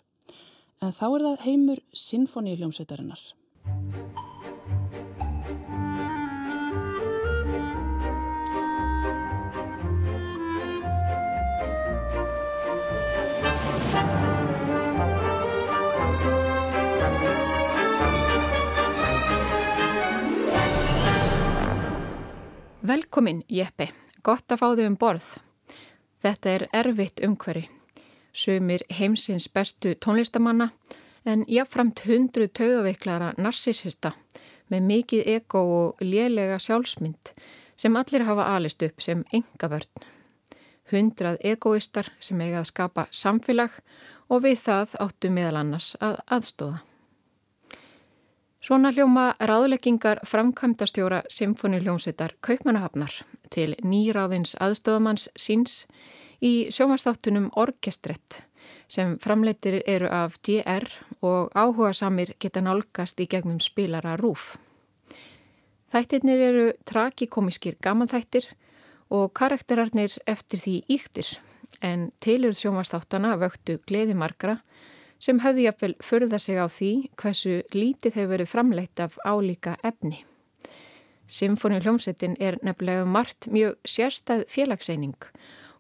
En 0.78 0.94
þá 0.94 1.06
er 1.08 1.26
það 1.30 1.48
heimur 1.48 1.82
Sinfoníuljómsveitarinnar. 2.04 3.32
Velkomin, 22.86 23.44
Jeppi. 23.48 23.86
Gott 24.22 24.52
að 24.52 24.58
fá 24.60 24.66
þig 24.76 24.88
um 24.90 24.96
borð. 25.00 25.28
Þetta 26.20 26.50
er 26.50 26.64
erfitt 26.76 27.22
umhverfi. 27.24 27.62
Sumir 28.36 28.84
heimsins 28.92 29.46
bestu 29.48 29.94
tónlistamanna 30.04 30.66
en 31.24 31.46
jáfnframt 31.48 32.02
hundru 32.04 32.44
taugaveiklara 32.52 33.32
narsisista 33.40 34.12
með 34.68 34.88
mikið 34.90 35.32
ego 35.38 35.64
og 35.78 36.04
lélega 36.04 36.60
sjálfsmynd 36.60 37.32
sem 37.80 37.96
allir 37.96 38.28
hafa 38.28 38.50
alist 38.52 38.84
upp 38.84 39.00
sem 39.00 39.24
enga 39.32 39.72
vörn. 39.72 40.04
Hundrað 40.92 41.40
egoistar 41.40 42.12
sem 42.20 42.40
eiga 42.44 42.60
að 42.60 42.72
skapa 42.74 43.06
samfélag 43.08 43.80
og 44.28 44.44
við 44.44 44.60
það 44.66 44.98
áttu 45.06 45.32
meðal 45.32 45.62
annars 45.62 45.94
að 46.04 46.20
aðstóða. 46.28 46.84
Svona 48.64 48.94
hljóma 48.96 49.34
ráðleggingar 49.44 50.22
framkvæmdastjóra 50.24 51.18
Symfóniljónsettar 51.28 52.32
Kaupmannahafnar 52.40 53.12
til 53.52 53.74
nýráðins 53.84 54.54
aðstóðamanns 54.56 55.26
síns 55.36 55.82
í 56.40 56.70
sjómanstáttunum 56.72 57.50
Orkestrett 57.60 58.38
sem 58.88 59.18
framleitir 59.20 59.82
eru 59.84 60.08
af 60.08 60.38
DR 60.48 60.88
og 61.20 61.52
áhuga 61.52 61.92
samir 61.92 62.32
geta 62.40 62.62
nálgast 62.64 63.20
í 63.20 63.26
gegnum 63.28 63.60
spilara 63.60 64.16
rúf. 64.16 64.54
Þættirnir 65.92 66.46
eru 66.48 66.66
trakikomiskir 66.88 67.76
gamanþættir 67.84 68.48
og 69.12 69.34
karakterarnir 69.36 70.16
eftir 70.24 70.64
því 70.64 70.78
íktir 70.88 71.36
en 71.84 72.08
tilur 72.16 72.56
sjómanstátana 72.56 73.36
vöktu 73.36 73.76
gleði 73.84 74.16
margra 74.16 74.62
sem 75.24 75.40
höfðu 75.40 75.64
jafnvel 75.64 75.94
förða 76.04 76.38
sig 76.38 76.60
á 76.60 76.68
því 76.68 76.92
hversu 77.16 77.62
lítið 77.72 78.18
hefur 78.18 78.32
verið 78.34 78.50
framleitt 78.52 79.00
af 79.00 79.16
álíka 79.24 79.76
efni. 79.82 80.24
Symfóni 81.24 81.80
hljómsettin 81.80 82.36
er 82.40 82.58
nefnilega 82.62 83.06
margt 83.08 83.48
mjög 83.48 83.78
sérstæð 83.88 84.44
félagseining 84.52 85.16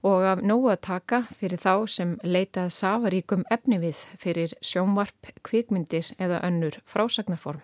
og 0.04 0.24
af 0.24 0.40
nógu 0.44 0.70
að 0.72 0.80
taka 0.88 1.20
fyrir 1.36 1.60
þá 1.60 1.86
sem 1.88 2.16
leitað 2.24 2.72
safaríkum 2.72 3.44
efni 3.52 3.78
við 3.80 4.00
fyrir 4.20 4.52
sjónvarp, 4.64 5.32
kvikmyndir 5.44 6.10
eða 6.18 6.40
önnur 6.44 6.80
frásagnaform. 6.88 7.60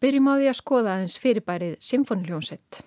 Byrjum 0.00 0.28
á 0.28 0.34
því 0.36 0.48
að 0.50 0.60
skoða 0.60 0.94
aðeins 0.94 1.20
fyrirbærið 1.20 1.76
symfóniljónsett. 1.80 2.82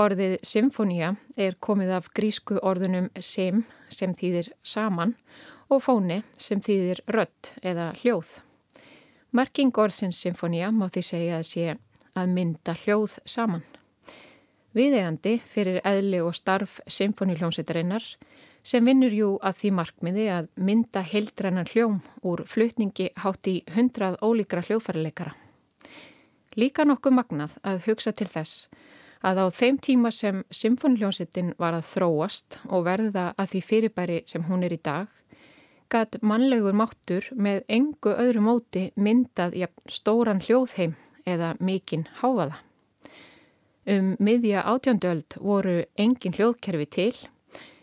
Orðið 0.00 0.38
symfónia 0.48 1.16
er 1.36 1.58
komið 1.60 1.90
af 1.98 2.12
grísku 2.16 2.56
orðunum 2.64 3.10
sim 3.20 3.66
sem 3.92 4.14
þýðir 4.16 4.48
saman 4.64 5.12
og 5.12 5.51
fóni 5.80 6.22
sem 6.36 6.60
þýðir 6.60 7.00
rött 7.06 7.54
eða 7.62 7.92
hljóð. 8.02 8.40
Merking 9.32 9.72
orðsins 9.78 10.18
symfónia 10.20 10.68
má 10.74 10.90
því 10.92 11.02
segja 11.08 11.38
að 11.38 11.46
sé 11.48 11.76
að 12.18 12.34
mynda 12.34 12.74
hljóð 12.82 13.14
saman. 13.24 13.64
Viðegandi 14.76 15.38
fyrir 15.48 15.80
eðli 15.84 16.20
og 16.24 16.34
starf 16.36 16.80
symfóniljónsveitarinnar 16.88 18.04
sem 18.64 18.84
vinnur 18.84 19.12
jú 19.12 19.30
að 19.42 19.58
því 19.62 19.70
markmiði 19.78 20.26
að 20.32 20.50
mynda 20.56 21.02
heildrænan 21.04 21.68
hljóm 21.72 21.98
úr 22.28 22.44
flutningi 22.48 23.10
hátt 23.24 23.48
í 23.50 23.62
hundrað 23.74 24.20
ólíkra 24.22 24.62
hljóðfærleikara. 24.68 25.34
Líka 26.56 26.84
nokkuð 26.84 27.16
magnað 27.16 27.56
að 27.64 27.86
hugsa 27.88 28.12
til 28.12 28.28
þess 28.28 28.68
að 29.22 29.38
á 29.38 29.46
þeim 29.54 29.78
tíma 29.80 30.10
sem 30.12 30.42
symfóniljónsveitin 30.50 31.54
var 31.58 31.76
að 31.78 31.88
þróast 31.94 32.58
og 32.68 32.84
verða 32.86 33.30
að 33.38 33.54
því 33.54 33.64
fyrirbæri 33.68 34.22
sem 34.26 34.44
hún 34.48 34.66
er 34.66 34.74
í 34.74 34.80
dag 34.82 35.08
gat 35.92 36.16
mannlegur 36.24 36.72
máttur 36.76 37.26
með 37.36 37.64
engu 37.68 38.12
öðru 38.16 38.42
móti 38.44 38.82
myndað 38.96 39.56
í 39.60 39.66
stóran 39.92 40.40
hljóðheim 40.40 40.94
eða 41.28 41.52
mikinn 41.60 42.06
háfaða. 42.22 42.62
Um 43.92 44.14
miðja 44.22 44.62
átjöndöld 44.72 45.36
voru 45.42 45.82
engin 45.98 46.36
hljóðkerfi 46.36 46.86
til, 46.96 47.12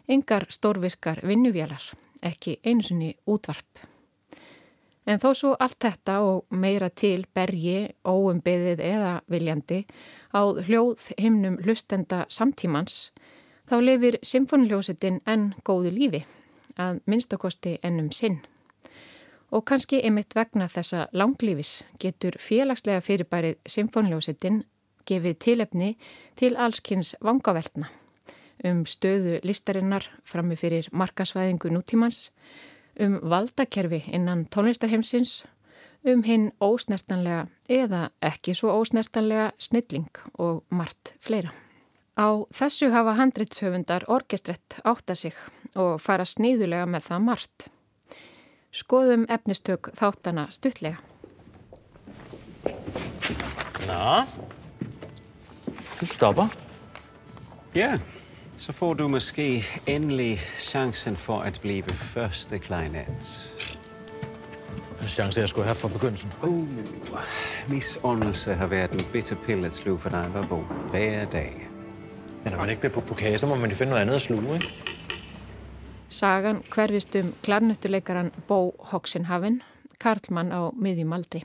engar 0.08 0.48
stórvirkar 0.50 1.22
vinnuvélar, 1.28 1.84
ekki 2.24 2.58
einsunni 2.64 3.14
útvarp. 3.28 3.84
En 5.06 5.22
þó 5.22 5.30
svo 5.36 5.54
allt 5.60 5.80
þetta 5.84 6.20
og 6.26 6.50
meira 6.50 6.90
til 6.90 7.26
bergi, 7.34 7.92
óumbyðið 8.06 8.84
eða 8.90 9.14
viljandi 9.30 9.84
á 10.34 10.42
hljóð 10.66 11.12
himnum 11.18 11.60
hlustenda 11.66 12.26
samtímans, 12.30 13.10
þá 13.70 13.78
lifir 13.86 14.20
symfóniljósettin 14.26 15.22
enn 15.30 15.52
góðu 15.66 15.94
lífi 15.94 16.26
að 16.80 17.04
minnstakosti 17.06 17.78
ennum 17.84 18.12
sinn. 18.16 18.40
Og 19.52 19.66
kannski 19.66 20.02
einmitt 20.06 20.36
vegna 20.38 20.70
þessa 20.70 21.08
langlífis 21.12 21.84
getur 22.00 22.38
félagslega 22.40 23.02
fyrirbærið 23.02 23.58
symfónljósettinn 23.68 24.64
gefið 25.10 25.40
tilefni 25.42 25.96
til 26.38 26.56
allskynns 26.58 27.16
vangaveltna 27.26 27.90
um 28.66 28.84
stöðu 28.88 29.40
listarinnar 29.44 30.06
frammi 30.28 30.58
fyrir 30.60 30.90
markasvæðingu 30.92 31.72
nútímans, 31.74 32.30
um 33.00 33.20
valdakerfi 33.24 34.04
innan 34.12 34.46
tónlistarheimsins, 34.52 35.44
um 36.04 36.24
hinn 36.24 36.52
ósnertanlega 36.64 37.48
eða 37.70 38.10
ekki 38.22 38.56
svo 38.56 38.76
ósnertanlega 38.82 39.52
snilling 39.60 40.10
og 40.38 40.64
margt 40.70 41.16
fleira. 41.20 41.54
Á 42.20 42.44
þessu 42.52 42.90
hafa 42.92 43.14
handritshöfundar 43.16 44.04
orkestrett 44.12 44.82
átta 44.84 45.16
sig 45.16 45.36
og 45.80 46.02
fara 46.04 46.26
sníðulega 46.28 46.88
með 46.90 47.06
það 47.08 47.22
margt. 47.24 47.68
Skoðum 48.76 49.24
efnistök 49.32 49.92
þáttana 49.96 50.50
stuttlega. 50.52 51.00
Nå, 53.88 54.26
du 56.00 56.06
stopper. 56.06 56.52
Ja, 57.74 57.96
så 58.58 58.74
får 58.74 59.00
du 59.00 59.08
måske 59.08 59.64
endelig 59.88 60.42
chancen 60.60 61.16
for 61.16 61.42
at 61.48 61.60
blive 61.64 61.96
første 61.96 62.60
klarinet. 62.60 63.32
En 65.02 65.08
chance, 65.08 65.40
jeg 65.40 65.50
skulle 65.50 65.66
have 65.66 65.76
fra 65.76 65.88
begyndelsen. 65.88 66.32
Uh, 66.44 66.68
misundelse 67.70 68.54
har 68.54 68.68
været 68.68 68.92
en 68.92 69.06
bitter 69.14 69.36
pille 69.46 69.68
at 69.68 69.76
sluge 69.76 70.00
for 70.00 70.10
dig, 70.10 70.24
hver 70.24 70.48
Bo. 70.48 70.58
Hver 70.92 71.26
dag. 71.26 71.69
Men 72.50 72.58
når 72.58 72.64
man 72.64 72.70
ikke 72.70 72.80
bliver 72.80 72.94
på 72.94 73.02
pokage, 73.02 73.38
så 73.38 73.48
må 73.48 73.56
man 73.56 73.70
jo 73.70 73.76
finde 73.76 73.90
noget 73.90 74.02
andet 74.02 74.16
at 74.16 74.22
sluge, 74.22 74.54
ikke? 74.54 74.70
Sagan 76.10 76.64
hverfist 76.74 77.16
um 77.16 77.34
klarnöttuleikaran 77.44 78.32
Bó 78.48 78.72
Hoxenhaven, 78.80 79.62
Karlmann 80.00 80.50
á 80.52 80.74
miðjum 80.74 81.14
aldri. 81.14 81.44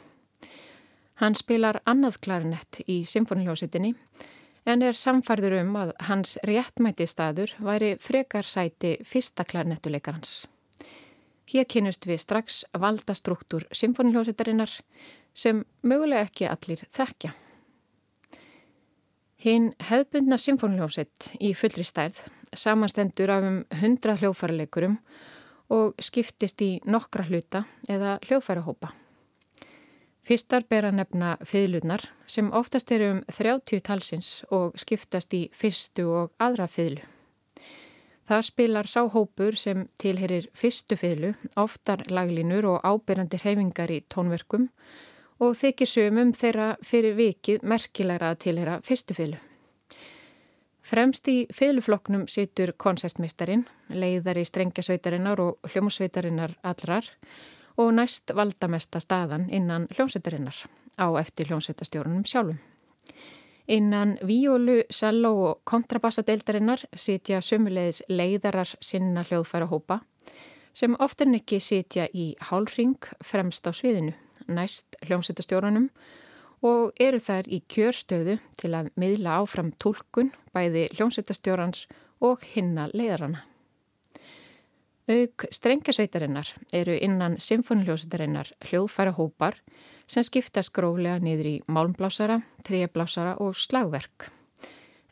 Hann 1.15 1.35
spilar 1.35 1.83
annað 1.85 2.17
klarinett 2.25 2.81
í 2.89 3.03
symfóniljósitinni 3.05 3.93
en 4.65 4.83
er 4.83 4.97
samfærður 4.97 5.59
um 5.61 5.77
að 5.77 5.93
hans 6.09 6.39
réttmæti 6.41 7.05
staður 7.07 7.53
væri 7.61 7.99
frekar 8.01 8.49
sæti 8.49 8.97
fyrsta 9.05 9.45
klarnettuleikarans. 9.45 10.47
Hér 11.53 11.69
kynust 11.69 12.09
við 12.09 12.25
strax 12.25 12.65
valdastruktúr 12.73 13.69
symfóniljósitarinnar 13.77 14.81
sem 15.35 15.67
mögulega 15.83 16.25
ekki 16.31 16.49
allir 16.49 16.89
þekkja. 16.97 17.37
Hinn 19.45 19.75
hefðbundna 19.85 20.39
symfóniljósitt 20.41 21.27
í 21.37 21.51
fullri 21.53 21.85
stærð 21.85 22.17
samanstendur 22.57 23.29
af 23.35 23.45
um 23.45 23.59
100 23.77 24.15
hljófarleikurum 24.23 24.95
og 25.75 26.01
skiptist 26.01 26.63
í 26.65 26.79
nokkra 26.89 27.27
hluta 27.29 27.67
eða 27.93 28.15
hljófarahópa. 28.25 28.95
Fyrstar 30.25 30.65
ber 30.65 30.89
að 30.89 30.97
nefna 31.03 31.35
fiðlunar 31.45 32.07
sem 32.25 32.49
oftast 32.57 32.89
eru 32.97 33.11
um 33.19 33.23
30 33.29 33.85
talsins 33.85 34.31
og 34.49 34.79
skiptast 34.81 35.37
í 35.37 35.43
fyrstu 35.53 36.09
og 36.09 36.33
aðra 36.41 36.65
fiðlu. 36.65 37.05
Það 38.25 38.47
spilar 38.49 38.89
sáhópur 38.89 39.59
sem 39.61 39.91
tilherir 40.01 40.49
fyrstu 40.57 40.97
fiðlu, 40.97 41.35
oftar 41.61 42.07
laglínur 42.09 42.65
og 42.71 42.81
ábyrjandi 42.81 43.45
hreyfingar 43.45 43.93
í 43.93 44.01
tónverkum 44.09 44.71
og 45.43 45.57
þykir 45.59 45.91
sömum 45.91 46.33
þeirra 46.37 46.69
fyrir 46.85 47.17
vikið 47.19 47.65
merkilegra 47.67 48.33
að 48.33 48.41
tilhera 48.47 48.79
fyrstu 48.87 49.17
fiðlu. 49.17 49.41
Fremst 50.85 51.29
í 51.33 51.47
fiðlufloknum 51.55 52.27
situr 52.29 52.75
koncertmistarin, 52.77 53.65
leiðar 53.89 54.37
í 54.37 54.45
strengjasveitarinnar 54.45 55.41
og 55.41 55.71
hljómsveitarinnar 55.73 56.59
allrar 56.63 57.09
og 57.81 57.95
næst 57.97 58.35
valdamesta 58.37 59.01
staðan 59.01 59.49
innan 59.49 59.89
hljómsveitarinnar 59.97 60.59
á 61.01 61.07
eftir 61.19 61.49
hljómsveitastjórnum 61.49 62.27
sjálfum. 62.29 62.61
Innan 63.67 64.19
víólu, 64.21 64.83
selló 64.93 65.33
og 65.49 65.63
kontrabassadeildarinnar 65.65 66.85
sitja 66.93 67.41
sömulegis 67.41 68.03
leiðarar 68.09 68.75
sinna 68.81 69.25
hljóðfæra 69.25 69.71
hópa 69.73 70.03
sem 70.77 70.97
oftar 71.01 71.31
en 71.31 71.39
ekki 71.39 71.63
sitja 71.65 72.11
í 72.13 72.35
hálfring 72.51 73.09
fremst 73.25 73.65
á 73.65 73.73
sviðinu 73.73 74.13
næst 74.47 74.97
hljómsveitastjórunum 75.07 75.89
og 76.65 76.93
eru 77.01 77.21
þær 77.21 77.49
í 77.53 77.61
kjörstöðu 77.69 78.39
til 78.61 78.73
að 78.77 78.93
miðla 79.01 79.41
áfram 79.43 79.73
tólkun 79.81 80.33
bæði 80.55 80.89
hljómsveitastjórans 80.95 81.85
og 82.25 82.45
hinna 82.55 82.89
leiðarana. 82.95 83.45
Auk 85.05 85.45
strengjasveitarinnar 85.53 86.55
eru 86.73 86.95
innan 86.97 87.37
symfóniljósitarinnar 87.37 88.55
hljóðfæra 88.65 89.13
hópar 89.19 89.59
sem 90.09 90.25
skiptast 90.25 90.73
gróflega 90.73 91.19
niður 91.21 91.51
í 91.51 91.55
málmblásara, 91.69 92.41
tríablásara 92.65 93.37
og 93.45 93.53
slagverk. 93.61 94.31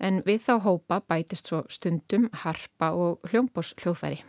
En 0.00 0.22
við 0.24 0.46
þá 0.48 0.54
hópa 0.64 1.02
bætist 1.04 1.52
svo 1.52 1.66
stundum 1.68 2.30
harpa 2.44 2.94
og 2.96 3.20
hljómbors 3.28 3.76
hljóðfæri. 3.82 4.22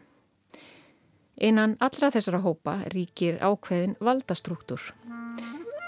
Einan 1.41 1.77
allra 1.81 2.11
þessara 2.13 2.43
hópa 2.43 2.75
ríkir 2.93 3.39
ákveðin 3.41 3.95
valdastruktúr. 4.03 4.81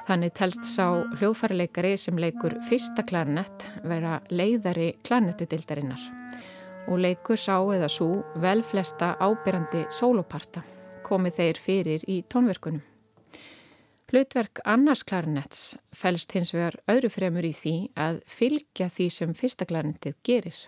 Þannig 0.06 0.34
telst 0.38 0.66
sá 0.70 1.04
hljóðfærleikari 1.18 1.96
sem 1.98 2.18
leikur 2.22 2.58
fyrsta 2.70 3.06
klarnett 3.06 3.66
vera 3.86 4.20
leiðari 4.30 4.92
klarnettudildarinnar 5.06 6.02
og 6.86 7.00
leikur 7.02 7.42
sá 7.42 7.58
eða 7.74 7.90
svo 7.90 8.10
vel 8.42 8.62
flesta 8.66 9.16
ábyrrandi 9.22 9.86
soloparta 9.94 10.62
komið 11.06 11.40
þeir 11.40 11.62
fyrir 11.62 12.06
í 12.10 12.20
tónverkunum. 12.30 12.82
Hlutverk 14.10 14.62
annars 14.70 15.02
klarinetts 15.06 15.76
fælst 15.94 16.34
hins 16.38 16.54
vegar 16.54 16.78
öðru 16.90 17.10
fremur 17.14 17.46
í 17.46 17.54
því 17.58 17.76
að 17.98 18.22
fylgja 18.30 18.90
því 18.94 19.10
sem 19.14 19.34
fyrsta 19.38 19.66
klarinettið 19.70 20.18
gerir 20.26 20.60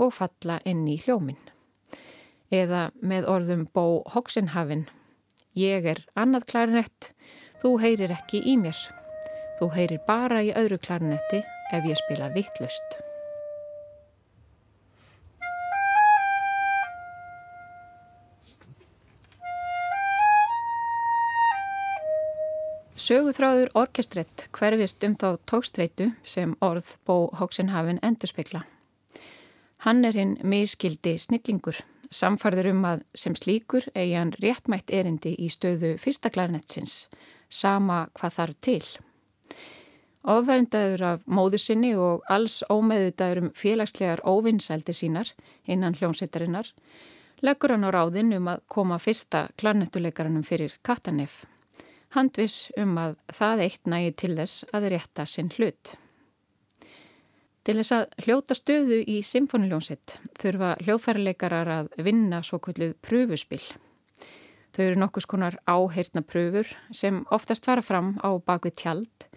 og 0.00 0.12
falla 0.16 0.60
inn 0.68 0.86
í 0.88 0.96
hljóminn. 1.04 1.53
Eða 2.54 2.88
með 3.02 3.24
orðum 3.26 3.62
Bó 3.74 4.04
Hoxenhavin, 4.12 4.84
ég 5.58 5.86
er 5.90 6.04
annað 6.14 6.44
klarinett, 6.52 7.08
þú 7.62 7.72
heyrir 7.82 8.12
ekki 8.14 8.44
í 8.46 8.54
mér. 8.60 8.78
Þú 9.58 9.70
heyrir 9.74 10.02
bara 10.06 10.42
í 10.44 10.52
öðru 10.54 10.78
klarinetti 10.84 11.40
ef 11.74 11.88
ég 11.88 11.98
spila 11.98 12.28
vittlust. 12.34 12.98
Söguþráður 23.04 23.72
orkestrett 23.76 24.46
hverfist 24.54 25.02
um 25.04 25.16
þá 25.18 25.34
tókstreitu 25.50 26.12
sem 26.22 26.54
orð 26.62 26.94
Bó 27.04 27.26
Hóksenhafin 27.40 27.98
endurspegla. 28.06 28.62
Hann 29.84 30.06
er 30.08 30.16
hinn 30.16 30.38
miskildi 30.40 31.18
snillingur, 31.20 31.82
samfarður 32.14 32.70
um 32.70 32.84
að 32.88 33.04
sem 33.18 33.34
slíkur 33.38 33.88
eigi 33.94 34.14
hann 34.16 34.34
réttmætt 34.42 34.92
erindi 34.94 35.34
í 35.34 35.50
stöðu 35.52 35.94
fyrsta 36.02 36.30
klarnetsins, 36.34 37.08
sama 37.50 38.04
hvað 38.18 38.36
þarf 38.38 38.60
til. 38.68 38.84
Ofverðindaður 40.24 41.02
af 41.10 41.24
móður 41.28 41.60
sinni 41.60 41.90
og 42.00 42.22
alls 42.32 42.62
ómeðutaður 42.72 43.42
um 43.42 43.50
félagslegar 43.58 44.22
óvinnsældir 44.24 44.96
sínar 44.96 45.34
innan 45.68 45.98
hljómsveitarinnar 45.98 46.70
leggur 47.44 47.74
hann 47.74 47.84
á 47.84 47.90
ráðin 47.92 48.32
um 48.38 48.48
að 48.54 48.62
koma 48.72 48.96
fyrsta 49.02 49.50
klarnettuleikaranum 49.60 50.46
fyrir 50.48 50.78
Katanef 50.86 51.42
handvis 52.14 52.68
um 52.80 52.96
að 53.00 53.16
það 53.34 53.62
eitt 53.66 53.90
nægi 53.90 54.14
til 54.22 54.32
þess 54.38 54.64
að 54.74 54.88
rétta 54.94 55.26
sinn 55.28 55.50
hlut. 55.56 55.94
Til 57.64 57.78
þess 57.78 57.94
að 57.96 58.24
hljóta 58.24 58.54
stöðu 58.58 58.98
í 59.08 59.20
symfóniljónsitt 59.24 60.18
þurfa 60.36 60.74
hljóðfærleikarar 60.84 61.70
að 61.72 61.90
vinna 62.04 62.42
svo 62.44 62.58
kvölduð 62.60 62.92
pröfuspill. 63.04 63.64
Þau 64.74 64.82
eru 64.84 64.98
nokkus 65.00 65.28
konar 65.30 65.56
áheirna 65.64 66.20
pröfur 66.26 66.68
sem 66.92 67.22
oftast 67.32 67.64
fara 67.64 67.84
fram 67.84 68.18
á 68.20 68.36
bakvið 68.36 68.76
tjald 68.82 69.28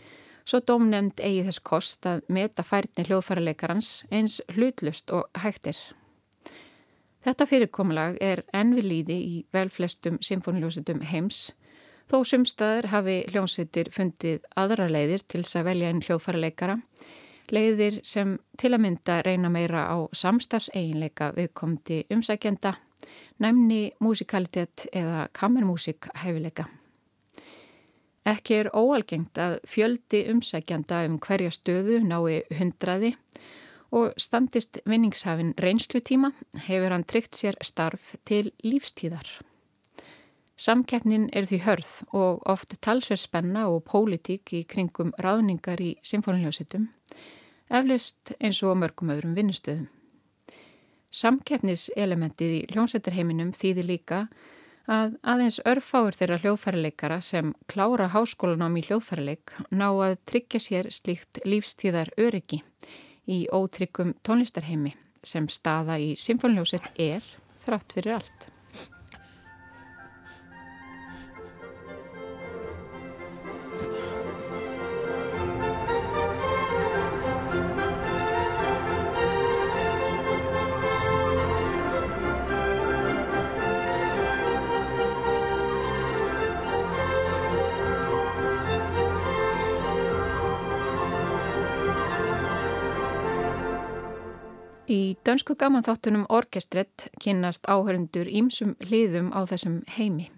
svo 0.48 0.62
domnefnd 0.64 1.20
eigi 1.20 1.44
þess 1.48 1.64
kost 1.68 2.08
að 2.08 2.24
meta 2.32 2.64
færni 2.64 3.04
hljóðfærleikarans 3.08 3.92
eins 4.12 4.40
hlutlust 4.56 5.12
og 5.12 5.28
hægtir. 5.44 5.78
Þetta 7.24 7.48
fyrirkomulag 7.50 8.20
er 8.24 8.46
envi 8.56 8.84
líði 8.84 9.18
í 9.24 9.40
velflestum 9.56 10.22
symfóniljónsitum 10.24 11.04
heims 11.10 11.50
Þó 12.08 12.22
sumstaður 12.24 12.86
hafi 12.94 13.16
hljómsveitir 13.34 13.90
fundið 13.92 14.46
aðra 14.56 14.86
leiðir 14.88 15.26
til 15.28 15.42
þess 15.42 15.58
að 15.60 15.66
velja 15.68 15.88
einn 15.92 16.04
hljóðfæraleikara, 16.06 16.78
leiðir 17.54 18.02
sem 18.04 18.38
til 18.58 18.74
að 18.74 18.84
mynda 18.84 19.22
reyna 19.26 19.52
meira 19.54 19.86
á 19.88 19.98
samstafseiginleika 20.16 21.32
viðkomdi 21.38 22.04
umsækjenda, 22.14 22.74
næmni 23.40 23.92
músikalitet 24.04 24.88
eða 24.92 25.28
kammermúsik 25.34 26.10
hæfileika. 26.24 26.68
Ekki 28.28 28.58
er 28.60 28.72
óalgengt 28.76 29.40
að 29.40 29.60
fjöldi 29.64 30.26
umsækjanda 30.34 31.06
um 31.08 31.16
hverja 31.24 31.54
stöðu 31.56 32.02
nái 32.04 32.42
hundraði 32.58 33.14
og 33.96 34.18
standist 34.20 34.82
vinningshafin 34.86 35.54
reynslutíma 35.64 36.34
hefur 36.68 36.92
hann 36.92 37.08
tryggt 37.08 37.40
sér 37.40 37.56
starf 37.64 38.16
til 38.28 38.52
lífstíðar. 38.64 39.30
Samkeppnin 40.58 41.30
er 41.38 41.46
því 41.46 41.60
hörð 41.68 41.90
og 42.18 42.42
oft 42.50 42.74
talsverð 42.82 43.22
spenna 43.22 43.68
og 43.70 43.84
pólitík 43.86 44.56
í 44.58 44.64
kringum 44.66 45.12
ráðningar 45.22 45.82
í 45.86 45.92
symfóniljósitum, 46.02 46.88
eflust 47.70 48.34
eins 48.40 48.62
og 48.64 48.78
mörgum 48.82 49.12
öðrum 49.14 49.36
vinnustöðum. 49.38 49.88
Samkeppniselementið 51.18 52.54
í 52.54 52.62
hljómsættarheiminum 52.74 53.54
þýðir 53.56 53.88
líka 53.88 54.20
að 54.88 55.16
aðeins 55.28 55.60
örfáur 55.68 56.16
þeirra 56.16 56.40
hljóðfærarleikara 56.44 57.20
sem 57.24 57.54
klára 57.72 58.10
háskólanám 58.14 58.78
í 58.80 58.86
hljóðfærarleik 58.88 59.56
ná 59.72 59.88
að 59.92 60.18
tryggja 60.30 60.64
sér 60.64 60.92
slíkt 60.96 61.42
lífstíðar 61.48 62.14
öryggi 62.20 62.62
í 63.28 63.46
ótryggum 63.52 64.16
tónlistarheimi 64.24 64.96
sem 65.24 65.48
staða 65.52 66.00
í 66.00 66.14
symfóniljósett 66.20 66.94
er 66.96 67.26
þrátt 67.66 67.98
fyrir 67.98 68.20
allt. 68.20 68.52
Í 94.98 95.18
dönsku 95.26 95.56
gamanþáttunum 95.60 96.26
Orkestrett 96.30 97.10
kynast 97.22 97.68
áhörundur 97.70 98.30
ímsum 98.40 98.76
hliðum 98.88 99.30
á 99.36 99.44
þessum 99.50 99.82
heimi. 99.98 100.30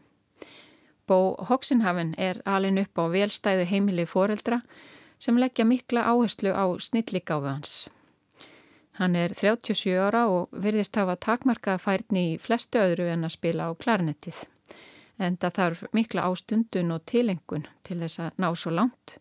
Bó 1.07 1.36
Hoxenhaven 1.49 2.16
er 2.18 2.41
alin 2.45 2.82
upp 2.82 2.99
á 2.99 3.05
velstæðu 3.14 3.68
heimili 3.70 4.05
foreldra 4.10 4.57
sem 5.20 5.38
leggja 5.39 5.66
mikla 5.70 6.03
áherslu 6.12 6.51
á 6.51 6.66
snilligáðu 6.88 7.51
hans. 7.51 7.74
Hann 8.99 9.16
er 9.16 9.36
37 9.38 9.95
ára 9.95 10.26
og 10.28 10.55
virðist 10.66 10.97
hafa 10.99 11.16
takmarkaða 11.28 11.84
færni 11.86 12.24
í 12.34 12.39
flestu 12.45 12.82
öðru 12.82 13.07
en 13.14 13.28
að 13.28 13.36
spila 13.38 13.70
á 13.70 13.72
klarnettið. 13.84 14.41
En 15.20 15.38
það 15.38 15.55
þarf 15.60 15.84
mikla 15.93 16.26
ástundun 16.28 16.95
og 16.95 17.05
tilengun 17.05 17.68
til 17.84 17.99
þess 18.01 18.26
að 18.26 18.41
ná 18.43 18.49
svo 18.55 18.74
langt 18.76 19.20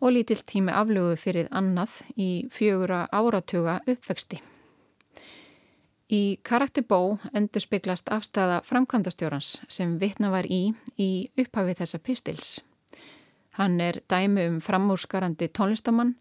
og 0.00 0.14
lítill 0.14 0.44
tími 0.52 0.72
aflögu 0.72 1.18
fyrir 1.18 1.50
annað 1.50 1.98
í 2.16 2.30
fjögura 2.54 3.08
áratuga 3.12 3.80
uppvexti. 3.86 4.40
Í 6.08 6.40
karakter 6.40 6.86
bó 6.88 7.18
endur 7.36 7.60
spiklast 7.60 8.06
afstæða 8.08 8.62
framkvæmdastjórans 8.64 9.58
sem 9.68 9.98
vittna 10.00 10.30
var 10.32 10.46
í 10.48 10.72
í 10.96 11.28
upphafi 11.36 11.74
þessa 11.76 12.00
pistils. 12.00 12.52
Hann 13.60 13.76
er 13.84 14.00
dæmi 14.08 14.46
um 14.48 14.56
framúrskarandi 14.64 15.50
tónlistamann 15.52 16.14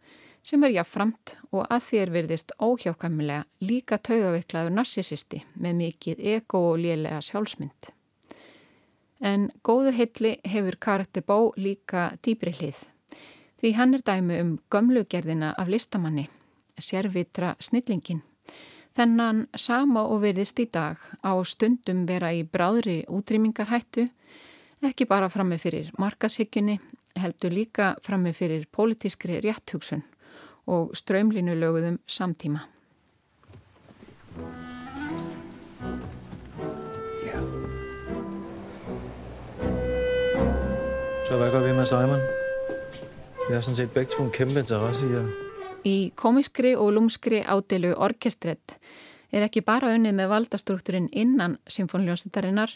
sem 0.44 0.64
er 0.68 0.76
jáfnframt 0.76 1.38
og 1.54 1.64
að 1.72 1.88
því 1.88 2.02
er 2.02 2.14
virðist 2.18 2.52
óhjákamilega 2.60 3.46
líka 3.64 4.02
taugaveiklaður 4.10 4.76
narsisisti 4.76 5.44
með 5.56 5.80
mikið 5.82 6.24
ego 6.36 6.66
og 6.74 6.84
lélega 6.84 7.24
sjálfsmynd. 7.24 7.92
En 9.24 9.50
góðu 9.64 9.96
heilli 9.96 10.36
hefur 10.44 10.76
karakter 10.84 11.24
bó 11.24 11.54
líka 11.56 12.10
dýbri 12.20 12.52
hlið 12.60 12.84
því 13.58 13.78
hann 13.80 13.96
er 13.96 14.04
dæmi 14.06 14.36
um 14.44 14.58
gömlugerðina 14.70 15.56
af 15.58 15.72
listamanni, 15.72 16.28
sérvitra 16.78 17.56
snillingin 17.60 18.22
Þennan 18.98 19.44
sama 19.54 20.08
og 20.10 20.24
verðist 20.24 20.58
í 20.58 20.64
dag 20.74 20.98
á 21.22 21.38
stundum 21.46 22.08
vera 22.10 22.32
í 22.34 22.40
bráðri 22.42 23.04
útrýmingarhættu, 23.14 24.08
ekki 24.82 25.06
bara 25.06 25.30
framme 25.30 25.60
fyrir 25.62 25.92
markashyggjunni, 26.02 26.80
heldur 27.14 27.54
líka 27.54 27.92
framme 28.02 28.34
fyrir 28.34 28.66
pólitískri 28.74 29.38
rétthugsun 29.46 30.02
og 30.66 30.98
strömlínu 30.98 31.54
löguðum 31.62 32.02
samtíma. 32.10 32.66
Så 41.28 41.38
hvad 41.38 41.52
gør 41.52 41.68
vi 41.68 41.74
med 41.74 41.86
Simon? 41.86 42.22
Vi 43.48 43.54
har 43.54 43.62
sådan 43.62 43.76
set 43.76 43.92
begge 43.92 44.12
to 44.12 44.24
en 44.24 44.32
kæmpe 44.32 44.60
interesse 44.60 45.06
i 45.06 45.14
at 45.14 45.47
Í 45.86 46.12
komiskri 46.16 46.74
og 46.76 46.94
lúmskri 46.96 47.44
ádelu 47.46 47.94
orkestrett 47.94 48.78
er 49.32 49.44
ekki 49.46 49.62
bara 49.62 49.94
unnið 49.96 50.16
með 50.18 50.32
valdastruktúrin 50.32 51.10
innan 51.12 51.58
symfónljónsetarinnar, 51.68 52.72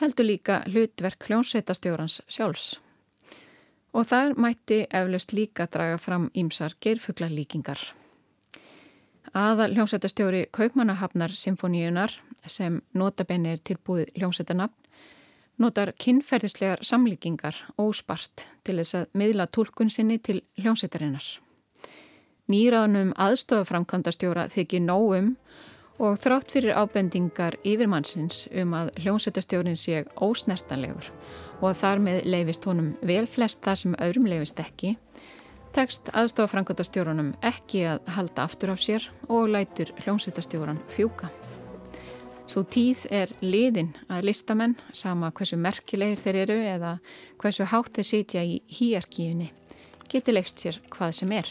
heldur 0.00 0.26
líka 0.26 0.60
hlutverk 0.70 1.26
hljónsetastjórans 1.28 2.20
sjálfs. 2.28 2.78
Og 3.92 4.06
þar 4.06 4.36
mætti 4.38 4.84
eflaust 4.86 5.32
líka 5.34 5.66
draga 5.66 5.98
fram 5.98 6.30
ímsar 6.34 6.76
geirfuglalíkingar. 6.80 7.80
Aða 9.34 9.68
hljónsetastjóri 9.70 10.46
Kaupmannahafnar 10.52 11.34
symfóníunar 11.34 12.14
sem 12.46 12.80
notabenni 12.94 13.52
er 13.54 13.60
tilbúið 13.62 14.14
hljónsetanapn 14.16 14.80
notar 15.60 15.92
kinnferðislegar 16.00 16.80
samlíkingar 16.86 17.58
óspart 17.78 18.46
til 18.64 18.78
þess 18.80 18.96
að 19.02 19.10
miðla 19.20 19.46
tólkun 19.52 19.92
sinni 19.92 20.18
til 20.18 20.40
hljómsveitarinnar. 20.62 21.26
Nýraðnum 22.50 23.12
aðstofaframkvæmdastjóra 23.20 24.48
þykir 24.50 24.82
nógum 24.82 25.34
og 26.00 26.16
þrátt 26.18 26.50
fyrir 26.50 26.74
ábendingar 26.74 27.58
yfirmannsins 27.60 28.46
um 28.62 28.72
að 28.74 28.90
hljómsveitastjórin 29.04 29.78
sé 29.78 30.00
ósnertanlegur 30.18 31.10
og 31.60 31.68
að 31.70 31.78
þar 31.82 32.02
með 32.06 32.18
leifist 32.32 32.66
honum 32.66 32.94
vel 33.06 33.26
flest 33.30 33.62
það 33.66 33.78
sem 33.82 33.94
öðrum 34.06 34.26
leifist 34.32 34.64
ekki, 34.64 34.96
tekst 35.76 36.10
aðstofaframkvæmdastjórunum 36.16 37.34
ekki 37.52 37.84
að 37.92 38.10
halda 38.16 38.48
aftur 38.48 38.74
af 38.74 38.82
sér 38.82 39.06
og 39.28 39.52
lætur 39.52 39.94
hljómsveitastjóran 40.00 40.82
fjúka. 40.96 41.30
Svo 42.50 42.64
tíð 42.66 43.04
er 43.14 43.30
liðin 43.44 43.92
að 44.10 44.26
listamenn, 44.32 44.74
sama 44.90 45.30
hversu 45.30 45.54
merkilegir 45.60 46.18
þeir 46.24 46.42
eru 46.48 46.60
eða 46.66 46.96
hversu 47.38 47.68
hátt 47.70 47.94
þeir 47.94 48.08
sitja 48.08 48.42
í 48.42 48.58
hýjarkíunni, 48.74 49.52
geti 50.10 50.34
leift 50.34 50.58
sér 50.58 50.80
hvað 50.90 51.20
sem 51.20 51.36
er. 51.38 51.50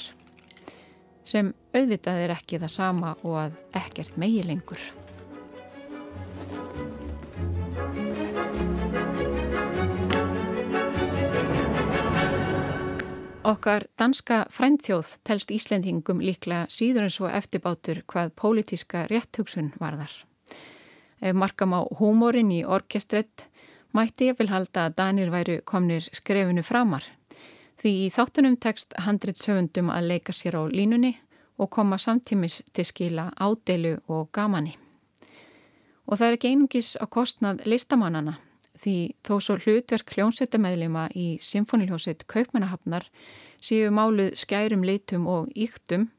Sem 1.30 1.52
auðvitað 1.78 2.24
er 2.24 2.32
ekki 2.34 2.58
það 2.58 2.72
sama 2.74 3.14
og 3.22 3.36
að 3.38 3.58
ekkert 3.78 4.16
megi 4.18 4.42
lengur. 4.48 4.82
Okkar 13.50 13.86
danska 13.98 14.40
fræntþjóð 14.54 15.12
telst 15.26 15.54
Íslendingum 15.54 16.20
líklega 16.22 16.66
síður 16.74 17.06
en 17.08 17.14
svo 17.14 17.30
eftirbátur 17.30 18.02
hvað 18.10 18.34
pólitíska 18.38 19.06
rétthugsun 19.10 19.72
varðar. 19.82 20.12
Ef 21.22 21.38
markam 21.38 21.78
á 21.78 21.82
húmórin 22.02 22.52
í 22.54 22.64
orkestrett 22.66 23.48
mætti 23.94 24.30
ég 24.30 24.38
vil 24.42 24.50
halda 24.50 24.90
að 24.90 24.98
Danir 24.98 25.34
væru 25.34 25.62
komnir 25.66 26.10
skrefinu 26.10 26.66
framar. 26.66 27.06
Því 27.80 27.92
í 28.04 28.08
þáttunum 28.12 28.58
tekst 28.60 28.92
handritsöfundum 29.00 29.88
að 29.94 30.10
leika 30.12 30.34
sér 30.36 30.58
á 30.60 30.64
línunni 30.68 31.14
og 31.60 31.70
koma 31.72 31.96
samtímis 31.96 32.60
til 32.76 32.84
skila 32.88 33.30
ádeilu 33.40 33.98
og 34.12 34.28
gamani. 34.36 34.76
Og 36.10 36.18
það 36.20 36.28
er 36.28 36.36
ekki 36.36 36.52
einungis 36.52 36.96
á 37.00 37.06
kostnað 37.08 37.64
listamannana 37.70 38.36
því 38.84 38.96
þó 39.24 39.34
svo 39.44 39.56
hlutverk 39.64 40.12
hljónsveitameðlima 40.16 41.08
í 41.16 41.28
symfóniljónsveit 41.44 42.26
Kaupmannahafnar 42.32 43.08
séu 43.64 43.92
máluð 43.96 44.36
skærum 44.40 44.84
litum 44.88 45.28
og 45.28 45.48
íktum 45.56 46.10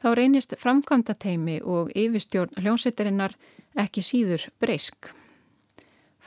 þá 0.00 0.10
reynist 0.16 0.56
framkvæmda 0.60 1.16
teimi 1.20 1.58
og 1.64 1.92
yfirstjórn 1.96 2.60
hljónsveitarinnar 2.60 3.36
ekki 3.76 4.04
síður 4.04 4.48
breysk. 4.60 5.12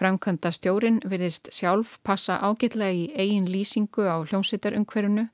Framkvæmda 0.02 0.50
stjórin 0.50 0.96
virðist 1.06 1.52
sjálf 1.54 2.00
passa 2.02 2.40
ágætlega 2.42 2.90
í 2.90 3.04
eigin 3.14 3.46
lýsingu 3.46 4.08
á 4.10 4.18
hljómsveitarungverunu 4.26 5.28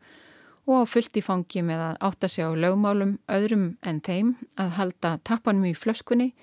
og 0.67 0.83
á 0.83 0.85
fullt 0.91 1.15
í 1.15 1.23
fangi 1.23 1.63
með 1.63 1.83
að 1.85 2.01
átta 2.09 2.27
sig 2.27 2.43
á 2.43 2.51
lögmálum 2.51 3.13
öðrum 3.31 3.69
en 3.79 4.01
þeim 4.03 4.33
að 4.59 4.75
halda 4.75 5.13
tappanum 5.23 5.69
í 5.71 5.71
flöskunni 5.71 6.33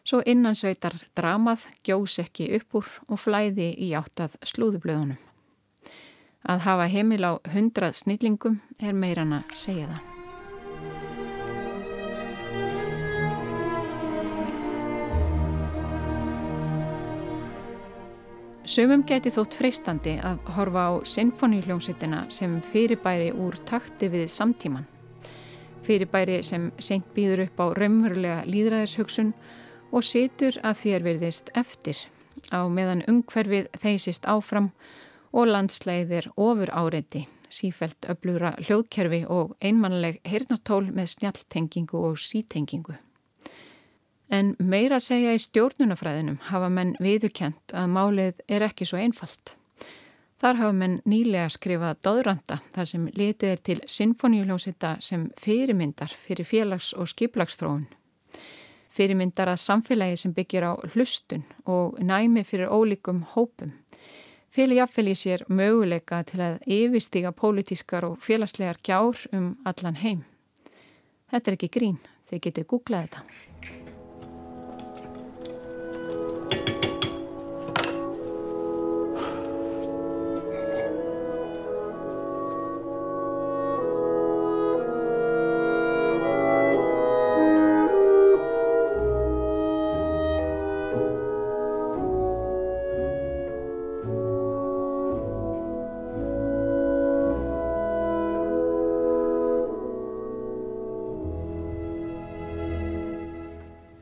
svo 0.00 0.22
innansveitar 0.24 0.96
dramað 1.12 1.68
gjós 1.84 2.16
ekki 2.24 2.48
upp 2.56 2.80
úr 2.80 2.90
og 3.04 3.20
flæði 3.20 3.68
í 3.76 3.92
áttað 4.00 4.40
slúðublöðunum. 4.48 5.20
Að 6.48 6.64
hafa 6.64 6.88
heimil 6.88 7.20
á 7.20 7.32
hundrað 7.52 8.00
snillingum 8.00 8.60
er 8.80 8.96
meirann 8.96 9.40
að 9.42 9.56
segja 9.60 9.92
það. 9.92 10.13
Sumum 18.74 19.04
gæti 19.06 19.30
þótt 19.30 19.54
freistandi 19.54 20.16
að 20.18 20.48
horfa 20.56 20.84
á 20.90 20.92
sinfoníuljómsveitina 21.06 22.24
sem 22.32 22.56
fyrirbæri 22.72 23.28
úr 23.30 23.54
takti 23.68 24.08
við 24.10 24.24
samtíman. 24.34 24.88
Fyrirbæri 25.86 26.40
sem 26.42 26.64
seint 26.82 27.06
býður 27.14 27.44
upp 27.44 27.62
á 27.62 27.66
raunverulega 27.78 28.40
líðræðishugsun 28.50 29.30
og 29.94 30.08
situr 30.08 30.58
að 30.66 30.80
þér 30.82 31.06
verðist 31.06 31.54
eftir 31.54 32.02
á 32.50 32.66
meðan 32.66 33.06
ungverfið 33.06 33.70
þeysist 33.78 34.26
áfram 34.26 34.72
og 35.30 35.52
landsleiðir 35.54 36.32
ofur 36.34 36.74
áreiti, 36.74 37.28
sífælt 37.46 38.10
öflugra 38.10 38.56
hljóðkerfi 38.58 39.22
og 39.30 39.54
einmannleg 39.62 40.18
heyrnartól 40.26 40.88
með 40.90 41.12
snjaltengingu 41.14 42.08
og 42.10 42.18
sítengingu. 42.18 42.98
En 44.34 44.54
meira 44.58 44.98
að 44.98 45.04
segja 45.06 45.34
í 45.36 45.42
stjórnunafræðinum 45.42 46.40
hafa 46.48 46.70
menn 46.72 46.96
viðukent 47.02 47.74
að 47.76 47.92
málið 47.94 48.40
er 48.50 48.64
ekki 48.66 48.88
svo 48.88 48.98
einfalt. 48.98 49.54
Þar 50.42 50.58
hafa 50.58 50.76
menn 50.76 50.96
nýlega 51.08 51.52
skrifað 51.54 52.00
döðranda 52.04 52.58
þar 52.74 52.88
sem 52.90 53.04
litið 53.14 53.52
er 53.52 53.62
til 53.68 53.76
sinfoníuljónsita 53.96 54.96
sem 55.04 55.28
fyrirmyndar 55.40 56.16
fyrir 56.26 56.48
félags- 56.48 56.92
og 56.98 57.08
skiplagsþróun. 57.12 57.86
Fyrirmyndar 58.94 59.52
að 59.52 59.62
samfélagi 59.62 60.18
sem 60.18 60.34
byggir 60.34 60.66
á 60.66 60.72
hlustun 60.94 61.46
og 61.66 61.96
næmi 62.02 62.44
fyrir 62.44 62.68
ólíkum 62.74 63.22
hópum. 63.34 63.70
Félag 64.50 64.82
jafnvel 64.82 65.08
í 65.10 65.16
sér 65.18 65.46
möguleika 65.48 66.22
til 66.26 66.42
að 66.42 66.60
yfirstíga 66.66 67.32
pólitískar 67.32 68.06
og 68.06 68.20
félagslegar 68.22 68.78
gjár 68.82 69.18
um 69.32 69.52
allan 69.64 69.98
heim. 70.02 70.24
Þetta 71.30 71.50
er 71.50 71.58
ekki 71.58 71.72
grín, 71.74 71.98
þið 72.30 72.46
getið 72.48 72.70
googlað 72.70 73.08
þetta. 73.08 73.83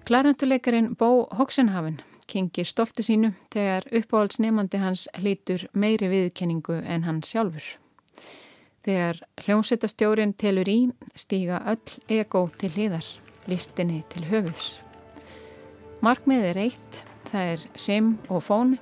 Klarentuleikarin 0.04 0.96
Bó 0.96 1.28
Hoxenhaven 1.38 2.00
kengir 2.26 2.66
stolti 2.66 3.04
sínu 3.06 3.28
þegar 3.54 3.84
uppáhaldsnefandi 4.00 4.80
hans 4.82 5.04
hlítur 5.14 5.68
meiri 5.78 6.08
viðkenningu 6.10 6.80
en 6.82 7.06
hann 7.06 7.20
sjálfur. 7.22 7.62
Þegar 8.82 9.20
hljómsveitastjórin 9.44 10.34
telur 10.34 10.66
í 10.66 10.78
stíga 11.14 11.60
öll 11.70 12.18
ego 12.18 12.48
til 12.58 12.72
hliðar, 12.74 13.06
listinni 13.46 14.02
til 14.10 14.26
höfuðs. 14.26 14.72
Markmið 16.02 16.50
er 16.50 16.62
eitt, 16.64 17.02
það 17.30 17.54
er 17.54 17.66
sim 17.78 18.14
og 18.28 18.42
fón, 18.42 18.78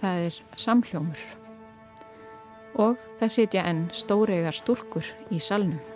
það 0.00 0.24
er 0.28 0.40
samhljómur. 0.58 1.26
Og 2.74 2.98
það 3.20 3.36
setja 3.38 3.68
enn 3.70 3.86
stóregar 3.94 4.58
stúrkur 4.58 5.14
í 5.30 5.38
salnum. 5.38 5.95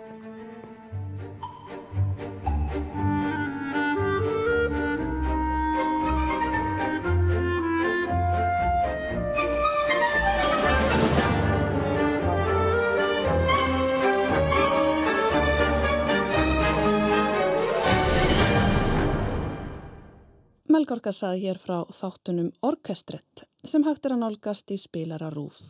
Melgorka 20.91 21.13
saði 21.15 21.45
hér 21.45 21.55
frá 21.55 21.85
þáttunum 21.87 22.49
Orkestrett 22.67 23.45
sem 23.63 23.85
hægt 23.87 24.09
er 24.09 24.17
að 24.17 24.25
nálgast 24.25 24.73
í 24.75 24.77
spilara 24.81 25.29
rúf. 25.31 25.61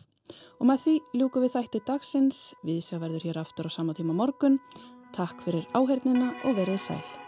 Og 0.58 0.66
með 0.66 0.82
því 0.82 0.96
ljúku 1.20 1.44
við 1.46 1.54
þætti 1.54 1.84
dagsins, 1.86 2.42
við 2.66 2.82
sjá 2.82 2.98
verður 2.98 3.30
hér 3.30 3.42
aftur 3.46 3.70
á 3.70 3.76
sama 3.78 3.94
tíma 3.94 4.18
morgun. 4.18 4.58
Takk 5.14 5.46
fyrir 5.46 5.70
áhernina 5.78 6.34
og 6.42 6.58
verið 6.58 6.88
sæl. 6.90 7.21